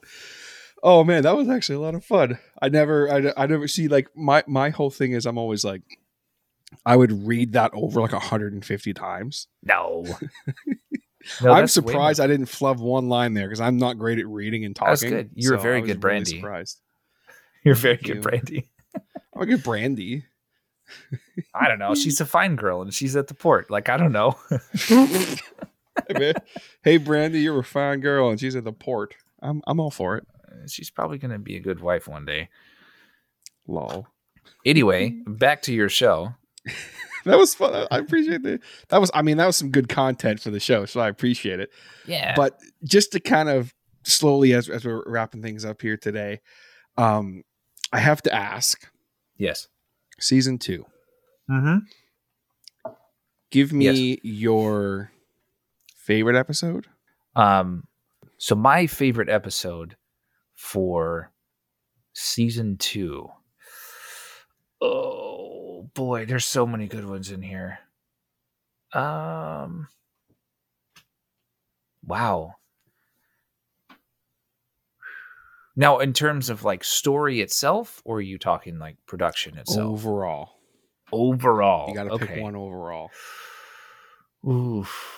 [0.84, 2.40] oh man, that was actually a lot of fun.
[2.62, 5.84] I never, I, I never see like my my whole thing is I'm always like,
[6.86, 9.48] I would read that over like 150 times.
[9.64, 13.78] No, No, I'm that's way more- surprised I didn't flub one line there because I'm
[13.78, 14.92] not great at reading and talking.
[14.92, 15.30] That's good.
[15.36, 16.38] You're a very good Brandy.
[16.38, 16.80] surprised.
[17.66, 18.22] You're very Thank good, you.
[18.22, 18.70] Brandy.
[19.36, 20.24] I'm a good brandy.
[21.54, 21.94] I don't know.
[21.94, 23.70] She's a fine girl and she's at the port.
[23.70, 24.38] Like I don't know.
[26.84, 29.16] hey, Brandy, you're a fine girl and she's at the port.
[29.42, 30.28] I'm I'm all for it.
[30.48, 32.50] Uh, she's probably gonna be a good wife one day.
[33.68, 34.08] Lol.
[34.66, 36.34] Anyway, back to your show.
[37.26, 37.88] that was fun.
[37.92, 38.62] I appreciate that.
[38.90, 41.60] That was, I mean, that was some good content for the show, so I appreciate
[41.60, 41.70] it.
[42.06, 42.34] Yeah.
[42.36, 46.42] But just to kind of slowly, as as we're wrapping things up here today,
[46.98, 47.44] um,
[47.92, 48.90] I have to ask.
[49.38, 49.68] Yes.
[50.20, 50.86] Season 2
[51.50, 51.78] Mm-hmm.
[53.52, 55.12] Give me your
[55.96, 56.86] favorite episode.
[57.36, 57.88] Um,
[58.38, 59.96] so my favorite episode
[60.54, 61.32] for
[62.14, 63.30] season two.
[64.82, 65.29] Oh
[65.94, 67.80] boy, there's so many good ones in here.
[68.94, 69.88] Um,
[72.06, 72.56] wow.
[75.76, 79.92] Now, in terms of like story itself, or are you talking like production itself?
[79.92, 80.50] Overall,
[81.12, 82.26] overall, you got to okay.
[82.26, 83.12] pick one overall.
[84.46, 85.16] Oof.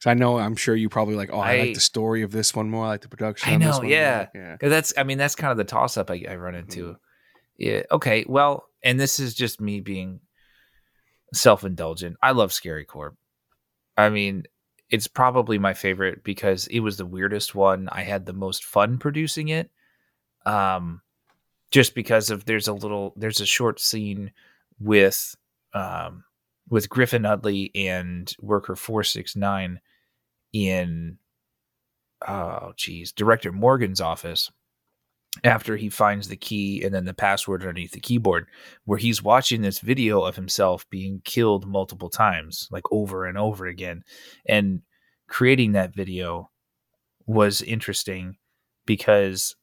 [0.00, 1.30] So I know I'm sure you probably like.
[1.32, 2.84] Oh, I, I- like the story of this one more.
[2.84, 3.54] I like the production.
[3.54, 4.26] I know, one yeah.
[4.34, 4.58] more.
[4.60, 4.68] yeah.
[4.68, 6.96] That's, I mean, that's kind of the toss up I, I run into.
[7.56, 7.82] Yeah.
[7.90, 8.24] Okay.
[8.28, 10.20] Well, and this is just me being
[11.32, 12.16] self indulgent.
[12.22, 13.16] I love Scary Corp.
[13.96, 14.44] I mean,
[14.90, 17.88] it's probably my favorite because it was the weirdest one.
[17.90, 19.70] I had the most fun producing it.
[20.44, 21.00] Um,
[21.70, 24.30] just because of there's a little there's a short scene
[24.78, 25.34] with
[25.72, 26.24] um
[26.68, 29.80] with Griffin Utley and worker four six nine
[30.52, 31.18] in
[32.28, 34.50] oh geez director Morgan's office
[35.44, 38.46] after he finds the key and then the password underneath the keyboard
[38.84, 43.66] where he's watching this video of himself being killed multiple times like over and over
[43.66, 44.04] again.
[44.46, 44.82] And
[45.28, 46.50] creating that video
[47.26, 48.36] was interesting
[48.84, 49.56] because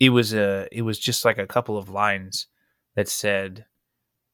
[0.00, 2.48] it was a it was just like a couple of lines
[2.96, 3.66] that said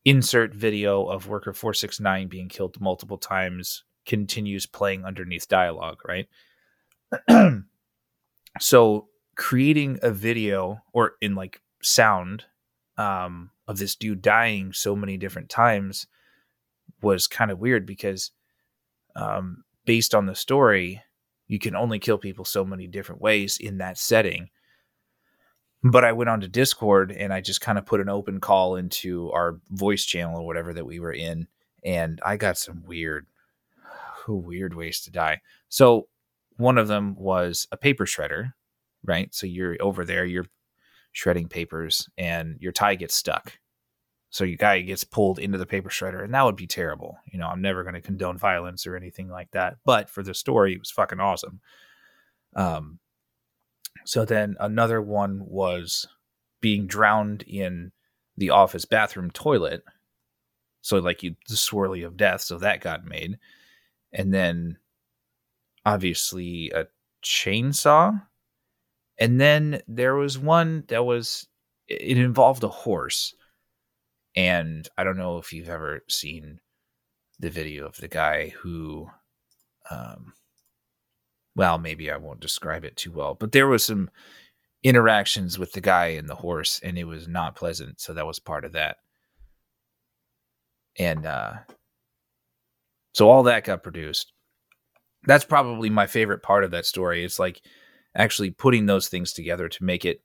[0.04, 6.28] insert video of worker 469 being killed multiple times continues playing underneath dialogue right?
[8.58, 12.44] So creating a video or in like sound
[12.98, 16.06] um, of this dude dying so many different times
[17.02, 18.30] was kind of weird because
[19.14, 21.02] um, based on the story
[21.46, 24.48] you can only kill people so many different ways in that setting.
[25.84, 28.76] But i went on to discord and i just kind of put an open call
[28.76, 31.46] into our voice channel or whatever that we were in
[31.84, 33.26] and i got some weird
[34.28, 35.40] weird ways to die.
[35.68, 36.08] So
[36.56, 38.52] one of them was a paper shredder
[39.04, 39.34] right?
[39.34, 40.46] So you're over there, you're
[41.12, 43.58] shredding papers, and your tie gets stuck.
[44.30, 47.18] So your guy gets pulled into the paper shredder, and that would be terrible.
[47.32, 49.76] You know, I'm never going to condone violence or anything like that.
[49.84, 51.60] But for the story, it was fucking awesome.
[52.54, 52.98] Um,
[54.04, 56.06] so then another one was
[56.60, 57.92] being drowned in
[58.36, 59.82] the office bathroom toilet.
[60.82, 63.38] So like you the swirly of death, so that got made.
[64.12, 64.76] And then
[65.84, 66.86] obviously a
[67.24, 68.22] chainsaw
[69.18, 71.46] and then there was one that was
[71.88, 73.34] it involved a horse.
[74.34, 76.60] And I don't know if you've ever seen
[77.38, 79.08] the video of the guy who
[79.90, 80.32] um
[81.54, 84.10] well, maybe I won't describe it too well, but there was some
[84.82, 88.38] interactions with the guy and the horse and it was not pleasant, so that was
[88.38, 88.98] part of that.
[90.98, 91.54] And uh
[93.14, 94.32] so all that got produced.
[95.24, 97.24] That's probably my favorite part of that story.
[97.24, 97.62] It's like
[98.16, 100.22] actually putting those things together to make it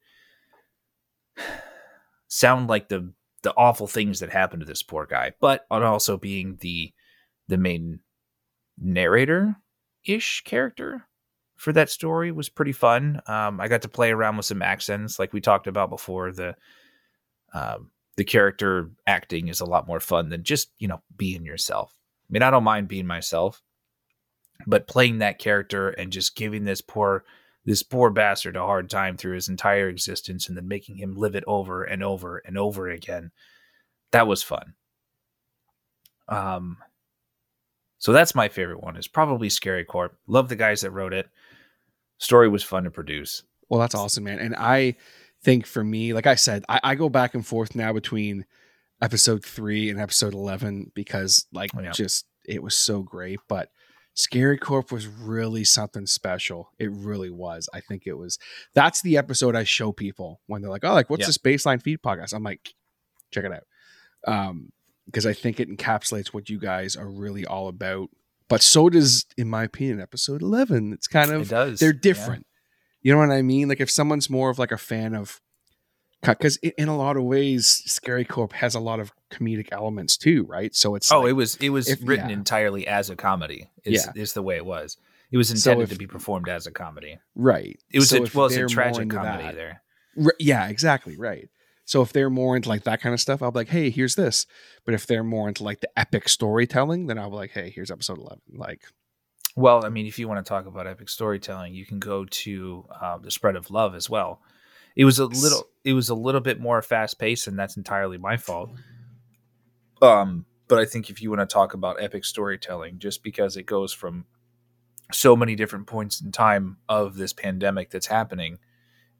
[2.28, 3.14] sound like the
[3.44, 6.94] the awful things that happened to this poor guy, but on also being the
[7.48, 8.00] the main
[8.80, 9.56] narrator
[10.06, 11.08] ish character
[11.58, 13.22] for that story was pretty fun.
[13.28, 16.32] Um, I got to play around with some accents, like we talked about before.
[16.32, 16.56] The
[17.54, 21.94] um, the character acting is a lot more fun than just you know being yourself.
[21.96, 23.62] I mean, I don't mind being myself,
[24.66, 27.26] but playing that character and just giving this poor
[27.66, 31.36] this poor bastard a hard time through his entire existence and then making him live
[31.36, 33.32] it over and over and over again.
[34.12, 34.74] That was fun.
[36.28, 36.78] Um
[38.00, 38.98] so that's my favorite one.
[38.98, 40.18] Is probably Scary Corp.
[40.26, 41.30] Love the guys that wrote it.
[42.18, 43.44] Story was fun to produce.
[43.70, 44.40] Well, that's awesome, man.
[44.40, 44.96] And I
[45.44, 48.46] think for me, like I said, I, I go back and forth now between
[49.04, 51.92] episode three and episode eleven because, like, Oh, yeah.
[51.92, 53.40] just it was so great.
[53.48, 53.70] But
[54.14, 56.70] Scary Corp was really something special.
[56.78, 57.70] It really was.
[57.74, 58.38] I think it was.
[58.74, 61.28] That's the episode I show people when they're like, "Oh, like what's Yeah.
[61.28, 62.74] this baseline feed podcast?" I'm like,
[63.32, 63.64] check it out,
[64.28, 64.72] um,
[65.06, 68.10] because I think it encapsulates what you guys are really all about.
[68.50, 70.92] But so does, in my opinion, episode eleven.
[70.92, 71.80] It's kind It of does.
[71.80, 72.00] they're yeah.
[72.02, 72.46] different.
[73.02, 73.70] You know what I mean?
[73.70, 75.40] Like if someone's more of like a fan of
[76.22, 80.44] because in a lot of ways, Scary Corp has a lot of comedic elements too,
[80.46, 80.76] right?
[80.76, 82.36] So it's oh, like, it was it was if- written yeah.
[82.36, 83.70] entirely as a comedy.
[83.84, 84.22] Is, Yeah.
[84.22, 84.98] is the way it was.
[85.32, 87.18] It was So intended if- to be performed as a comedy.
[87.36, 87.80] right.
[87.90, 89.82] It was So a, well, it's a tragic comedy that- there.
[90.40, 91.50] Yeah, exactly, right.
[91.86, 94.16] So if they're more into like that kind of stuff, I'll be like, hey, here's
[94.16, 94.46] this.
[94.86, 97.90] But if they're more into like the epic storytelling, then I'll be like, hey, here's
[97.92, 98.42] episode eleven.
[98.54, 98.82] Like,
[99.56, 102.86] Well, I mean, if you want to talk about epic storytelling, you can go to
[103.02, 104.42] uh, the spread of love as well.
[104.96, 108.18] It was a little, it was a little bit more fast paced, and that's entirely
[108.18, 108.72] my fault.
[110.02, 113.66] Um, but I think if you want to talk about epic storytelling, just because it
[113.66, 114.26] goes from
[115.12, 118.60] so many different points in time of this pandemic that's happening,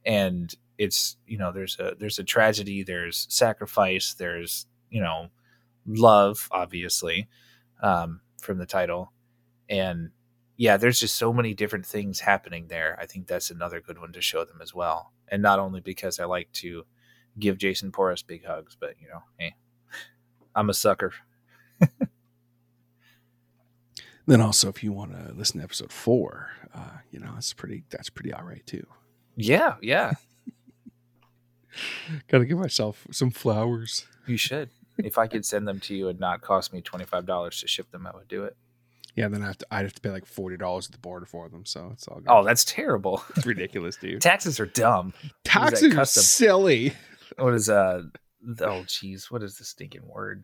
[0.06, 5.28] and it's you know there's a there's a tragedy, there's sacrifice, there's you know
[5.86, 7.28] love, obviously,
[7.82, 9.12] um, from the title,
[9.70, 10.12] and
[10.62, 12.96] yeah, there's just so many different things happening there.
[13.02, 15.12] I think that's another good one to show them as well.
[15.28, 16.86] And not only because I like to
[17.40, 19.56] give Jason Porras big hugs, but you know, hey,
[20.56, 21.14] I'm a sucker.
[24.28, 27.84] then also if you want to listen to episode four, uh, you know, that's pretty.
[27.90, 28.86] That's pretty all right too.
[29.36, 30.12] Yeah, yeah,
[32.28, 34.06] Got to give myself some flowers.
[34.28, 34.70] you should.
[35.00, 37.68] If I could send them to you and not cost me twenty five dollars to
[37.68, 38.56] ship them, I would do it.
[39.16, 39.68] Yeah, then I have to.
[39.72, 41.66] I'd have to pay like forty dollars at the border for them.
[41.66, 42.18] So it's all.
[42.18, 42.28] Good.
[42.30, 43.24] Oh, that's terrible.
[43.36, 44.22] it's ridiculous, dude.
[44.22, 45.14] Taxes are dumb.
[45.44, 46.94] Taxes are silly.
[47.38, 48.04] What is uh?
[48.60, 50.44] Oh, geez, what is the stinking word?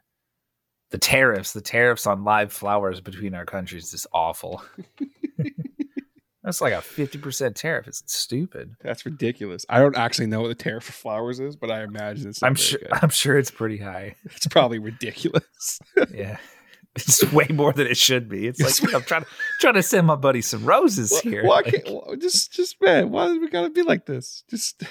[0.92, 1.54] The tariffs.
[1.54, 4.64] The tariffs on live flowers between our countries is awful.
[6.48, 7.90] That's like a fifty percent tariff.
[7.90, 8.76] It's stupid.
[8.82, 9.66] That's ridiculous.
[9.68, 12.42] I don't actually know what the tariff for flowers is, but I imagine it's.
[12.42, 12.80] I'm sure.
[12.80, 12.90] good.
[12.94, 14.16] I'm sure it's pretty high.
[14.24, 15.80] It's probably ridiculous.
[16.14, 16.38] Yeah,
[16.98, 18.48] it's way more than it should be.
[18.48, 19.28] It's like I'm trying to
[19.60, 21.44] trying to send my buddy some roses Why- here.
[21.46, 23.10] Why Like- can't why- just just man?
[23.12, 24.44] Why does we gotta be like this?
[24.50, 24.84] Just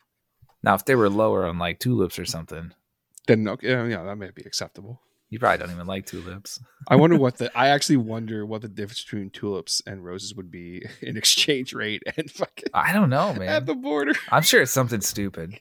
[0.62, 2.72] now, if they were lower on like tulips or something,
[3.26, 5.00] then okay, yeah, yeah, that may be acceptable.
[5.30, 6.58] you probably don't even like tulips.
[6.88, 10.50] I wonder what the I actually wonder what the difference between tulips and roses would
[10.50, 13.48] be in exchange rate and fucking I don't know, man.
[13.48, 14.12] at the border.
[14.30, 15.58] I'm sure it's something stupid.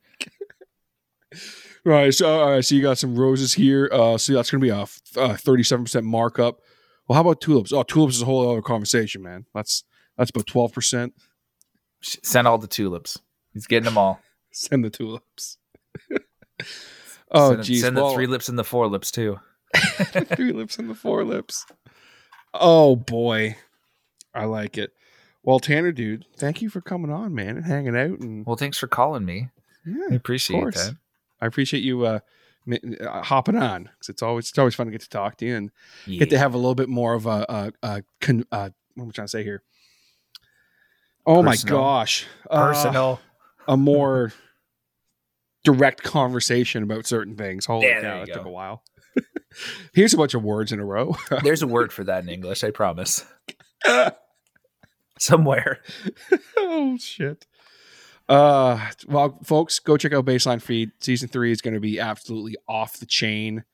[1.84, 2.13] Right.
[2.13, 2.65] So all right.
[2.65, 3.89] So you got some roses here.
[3.91, 6.59] Uh, so that's gonna be a thirty-seven percent markup.
[7.07, 7.73] Well, how about tulips?
[7.73, 9.45] Oh, tulips is a whole other conversation, man.
[9.53, 9.84] That's
[10.17, 11.13] that's about twelve percent.
[12.01, 13.19] Send all the tulips.
[13.53, 14.21] He's getting them all.
[14.51, 15.57] Send the tulips.
[17.32, 17.82] oh, send, geez.
[17.82, 19.39] send well, the three lips and the four lips too.
[20.36, 21.65] three lips and the four lips.
[22.53, 23.55] Oh boy,
[24.34, 24.91] I like it.
[25.43, 28.19] Well, Tanner, dude, thank you for coming on, man, and hanging out.
[28.19, 29.49] And Well, thanks for calling me.
[29.86, 30.97] yeah, I appreciate that.
[31.42, 32.20] I appreciate you uh,
[32.72, 35.56] uh, hopping on because it's always it's always fun to get to talk to you
[35.56, 35.72] and
[36.06, 36.20] Yeah.
[36.20, 39.10] get to have a little bit more of a, a, a con, uh, what am
[39.10, 39.64] I trying to say here?
[41.26, 41.78] Oh Personal.
[41.78, 43.20] my gosh, Uh, Personal.
[43.68, 44.34] a more
[45.64, 47.66] direct conversation about certain things.
[47.66, 48.84] Holy Yeah, cow, you that took a while.
[49.94, 51.16] Here's a bunch of words in a row.
[51.44, 52.64] There's a word for that in English.
[52.64, 53.26] I promise.
[55.20, 55.80] Somewhere.
[56.58, 57.46] oh shit.
[58.32, 58.79] Uh
[59.09, 60.91] well folks, go check out Baseline Feed.
[61.01, 63.65] Season three is gonna be absolutely off the chain.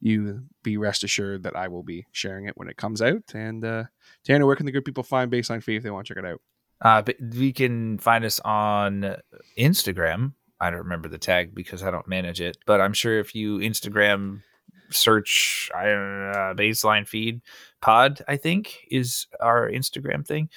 [0.00, 3.22] You be rest assured that I will be sharing it when it comes out.
[3.34, 3.84] And uh
[4.24, 6.26] Tanner, where can the good people find Baseline Feed if they want to check it
[6.26, 6.40] out?
[6.80, 9.16] Uh, but we can find us on
[9.58, 10.32] Instagram.
[10.58, 13.58] I don't remember the tag because I don't manage it, but I'm sure if you
[13.58, 14.40] Instagram
[14.88, 17.42] search I uh, baseline feed
[17.82, 20.48] pod, I think is our Instagram thing.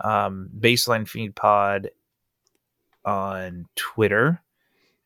[0.00, 1.90] Um, baseline feed pod
[3.04, 4.42] on Twitter,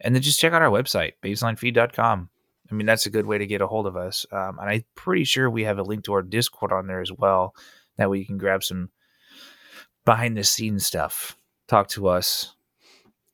[0.01, 2.31] and then just check out our website, baselinefeed.com.
[2.71, 4.27] I mean, that's a good way to get a hold of us.
[4.33, 7.13] Um, and I'm pretty sure we have a link to our Discord on there as
[7.13, 7.55] well.
[7.97, 8.91] That way you can grab some
[10.05, 11.37] behind the scenes stuff.
[11.69, 12.55] Talk to us.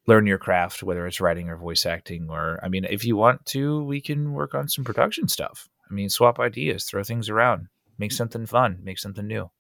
[0.07, 3.47] Learn your craft, whether it's writing or voice acting, or I mean, if you want
[3.47, 5.69] to, we can work on some production stuff.
[5.89, 7.69] I mean, swap ideas, throw things around,
[7.99, 9.51] make something fun, make something new.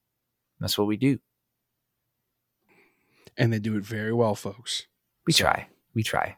[0.58, 1.18] That's what we do.
[3.36, 4.88] And they do it very well, folks.
[5.26, 5.68] We So- try.
[5.94, 6.36] We try.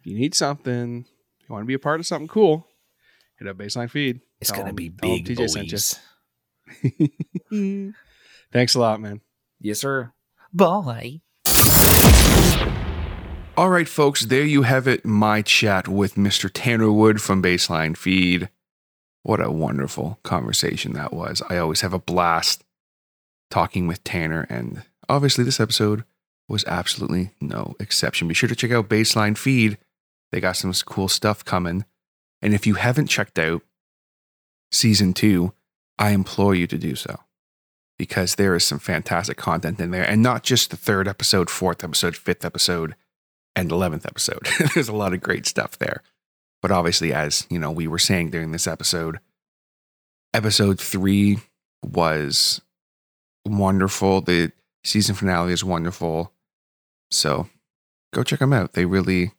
[0.00, 1.06] If you need something,
[1.40, 2.66] you want to be a part of something cool,
[3.38, 4.20] hit up Baseline Feed.
[4.40, 5.98] It's going to be tell 'em big TJ sent boys.
[7.50, 7.94] you.
[8.52, 9.20] Thanks a lot, man.
[9.60, 10.12] Yes, sir.
[10.52, 11.20] Bye.
[13.56, 15.04] All right, folks, there you have it.
[15.04, 16.48] My chat with Mr.
[16.52, 18.50] Tanner Wood from Baseline Feed.
[19.24, 21.42] What a wonderful conversation that was.
[21.50, 22.62] I always have a blast
[23.50, 26.04] talking with Tanner, and obviously, this episode
[26.48, 28.28] was absolutely no exception.
[28.28, 29.78] Be sure to check out Baseline Feed.
[30.32, 31.84] They got some cool stuff coming.
[32.40, 33.62] And if you haven't checked out
[34.70, 35.52] season two,
[35.98, 37.20] I implore you to do so
[37.98, 41.82] because there is some fantastic content in there, and not just the third episode, fourth
[41.82, 42.94] episode, fifth episode
[43.56, 44.46] and 11th episode.
[44.74, 46.02] There's a lot of great stuff there.
[46.62, 49.18] But obviously, as you know, we were saying during this episode,
[50.32, 51.38] episode three
[51.84, 52.60] was
[53.44, 54.20] wonderful.
[54.20, 54.52] The
[54.84, 56.32] season finale is wonderful.
[57.10, 57.48] So
[58.12, 58.72] go check them out.
[58.72, 59.32] They really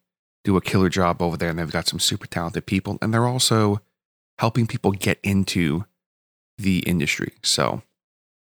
[0.44, 3.26] do a killer job over there, and they've got some super talented people, and they're
[3.26, 3.80] also
[4.38, 5.84] helping people get into
[6.56, 7.32] the industry.
[7.42, 7.82] So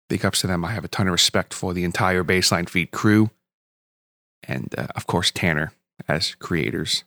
[0.09, 0.65] big ups to them.
[0.65, 3.31] I have a ton of respect for the entire Baseline Feed crew,
[4.45, 5.73] and uh, of course Tanner
[6.09, 7.05] as creators.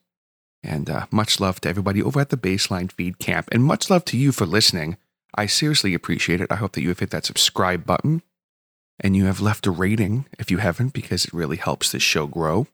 [0.63, 4.05] And uh, much love to everybody over at the Baseline Feed camp, and much love
[4.05, 4.97] to you for listening.
[5.33, 6.51] I seriously appreciate it.
[6.51, 8.21] I hope that you have hit that subscribe button
[8.99, 12.27] and you have left a rating if you haven't, because it really helps this show
[12.27, 12.67] grow.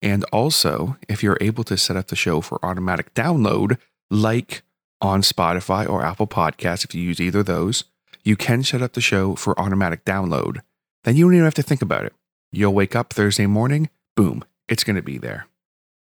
[0.00, 3.78] And also, if you're able to set up the show for automatic download,
[4.10, 4.62] like
[5.00, 7.84] on Spotify or Apple Podcasts, if you use either of those,
[8.24, 10.60] you can set up the show for automatic download.
[11.04, 12.12] Then you don't even have to think about it.
[12.52, 15.46] You'll wake up Thursday morning, boom, it's going to be there.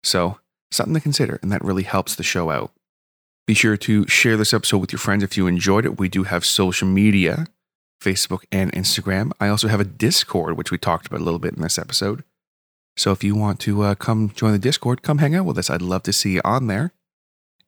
[0.03, 0.39] So,
[0.71, 2.73] something to consider, and that really helps the show out.
[3.47, 5.99] Be sure to share this episode with your friends if you enjoyed it.
[5.99, 7.47] We do have social media
[8.03, 9.33] Facebook and Instagram.
[9.41, 12.25] I also have a Discord, which we talked about a little bit in this episode.
[12.97, 15.71] So if you want to uh, come join the Discord, come hang out with us.
[15.71, 16.93] I'd love to see you on there.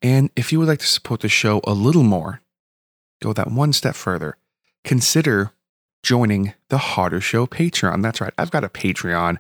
[0.03, 2.43] And if you would like to support the show a little more,
[3.23, 4.37] go that one step further.
[4.85, 5.53] Consider
[6.03, 8.03] joining the Hodder Show Patreon.
[8.03, 9.39] That's right, I've got a Patreon,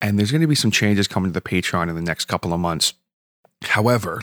[0.00, 2.54] and there's going to be some changes coming to the Patreon in the next couple
[2.54, 2.94] of months.
[3.62, 4.22] However,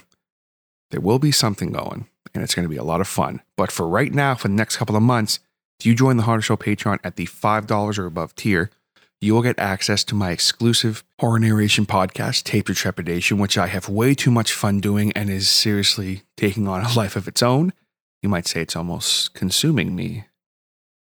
[0.89, 3.41] there will be something going, and it's going to be a lot of fun.
[3.55, 5.39] But for right now, for the next couple of months,
[5.79, 8.71] if you join the Hodder Show Patreon at the $5 or above tier,
[9.19, 13.67] you will get access to my exclusive horror narration podcast, Tape Your Trepidation, which I
[13.67, 17.41] have way too much fun doing and is seriously taking on a life of its
[17.41, 17.73] own.
[18.21, 20.25] You might say it's almost consuming me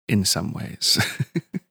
[0.08, 1.00] in some ways.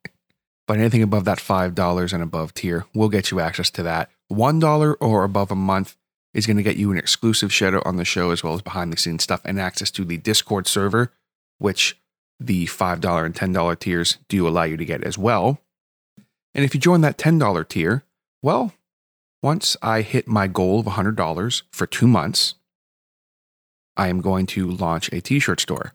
[0.67, 4.11] but anything above that $5 and above tier will get you access to that.
[4.33, 5.97] $1 or above a month
[6.35, 8.93] is going to get you an exclusive out on the show as well as behind
[8.93, 11.13] the scenes stuff and access to the Discord server,
[11.59, 12.01] which
[12.47, 15.59] the $5 and $10 tiers do allow you to get as well.
[16.55, 18.05] And if you join that $10 tier,
[18.43, 18.73] well,
[19.43, 22.55] once I hit my goal of $100 for two months,
[23.97, 25.93] I am going to launch a t shirt store.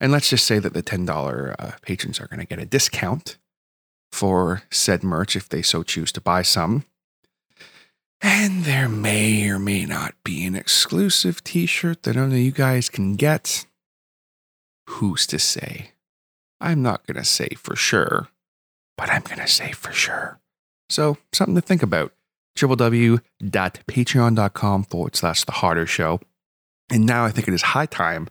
[0.00, 3.36] And let's just say that the $10 uh, patrons are going to get a discount
[4.10, 6.84] for said merch if they so choose to buy some.
[8.22, 12.88] And there may or may not be an exclusive t shirt that only you guys
[12.88, 13.64] can get.
[14.94, 15.92] Who's to say?
[16.60, 18.28] I'm not going to say for sure,
[18.98, 20.40] but I'm going to say for sure.
[20.90, 22.12] So, something to think about.
[22.58, 26.20] www.patreon.com forward slash The Hodder Show.
[26.90, 28.26] And now I think it is high time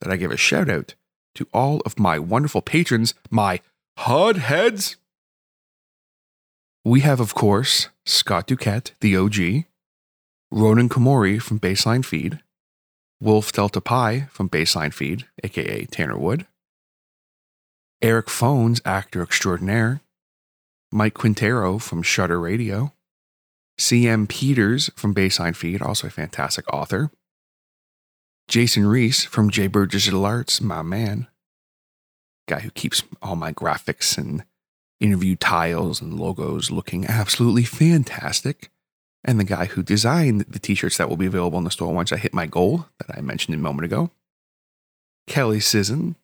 [0.00, 0.96] that I give a shout out
[1.36, 3.60] to all of my wonderful patrons, my
[3.98, 4.96] HUD heads.
[6.84, 9.64] We have, of course, Scott Duquette, the OG,
[10.50, 12.40] Ronan Komori from Baseline Feed,
[13.20, 16.46] Wolf Delta Pi from Baseline Feed, aka Tanner Wood,
[18.00, 20.00] Eric Phones, actor extraordinaire,
[20.90, 22.94] Mike Quintero from Shutter Radio,
[23.78, 27.10] CM Peters from Baseline Feed, also a fantastic author,
[28.48, 31.28] Jason Reese from Jaybird Digital Arts, my man,
[32.48, 34.44] guy who keeps all my graphics and
[34.98, 38.70] interview tiles and logos looking absolutely fantastic
[39.24, 41.92] and the guy who designed the t shirts that will be available in the store
[41.92, 44.10] once I hit my goal that I mentioned a moment ago.
[45.26, 46.16] Kelly Sisson,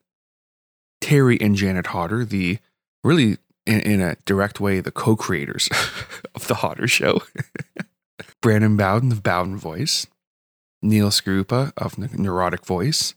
[1.01, 2.59] Terry and Janet Hodder, the
[3.05, 5.69] really, in, in a direct way, the co creators
[6.35, 7.23] of The Hodder Show.
[8.43, 10.07] Brandon Bowden of Bowden Voice,
[10.83, 13.15] Neil Scrupa of Neurotic Voice,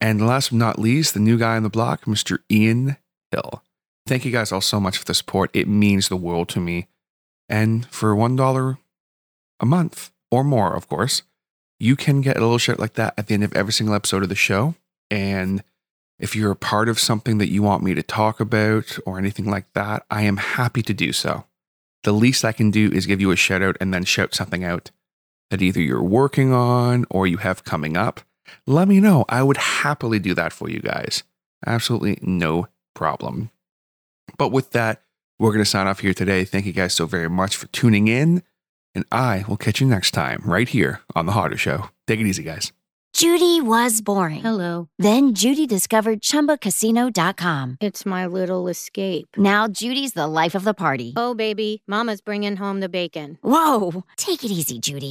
[0.00, 2.38] and last but not least, the new guy on the block, Mr.
[2.50, 2.96] Ian
[3.32, 3.62] Hill.
[4.06, 5.50] Thank you guys all so much for the support.
[5.52, 6.86] It means the world to me.
[7.48, 8.78] And for $1
[9.60, 11.22] a month or more, of course,
[11.80, 14.22] you can get a little shit like that at the end of every single episode
[14.22, 14.74] of the show.
[15.10, 15.62] And
[16.18, 19.48] if you're a part of something that you want me to talk about or anything
[19.48, 21.44] like that, I am happy to do so.
[22.02, 24.64] The least I can do is give you a shout out and then shout something
[24.64, 24.90] out
[25.50, 28.20] that either you're working on or you have coming up.
[28.66, 29.24] Let me know.
[29.28, 31.22] I would happily do that for you guys.
[31.66, 33.50] Absolutely no problem.
[34.36, 35.02] But with that,
[35.38, 36.44] we're going to sign off here today.
[36.44, 38.42] Thank you guys so very much for tuning in
[38.98, 41.90] and I will catch you next time right here on The Hodder Show.
[42.08, 42.72] Take it easy, guys.
[43.14, 44.42] Judy was boring.
[44.42, 44.88] Hello.
[44.98, 47.78] Then Judy discovered ChumbaCasino.com.
[47.80, 49.28] It's my little escape.
[49.36, 51.14] Now Judy's the life of the party.
[51.16, 53.38] Oh, baby, Mama's bringing home the bacon.
[53.42, 55.10] Whoa, take it easy, Judy.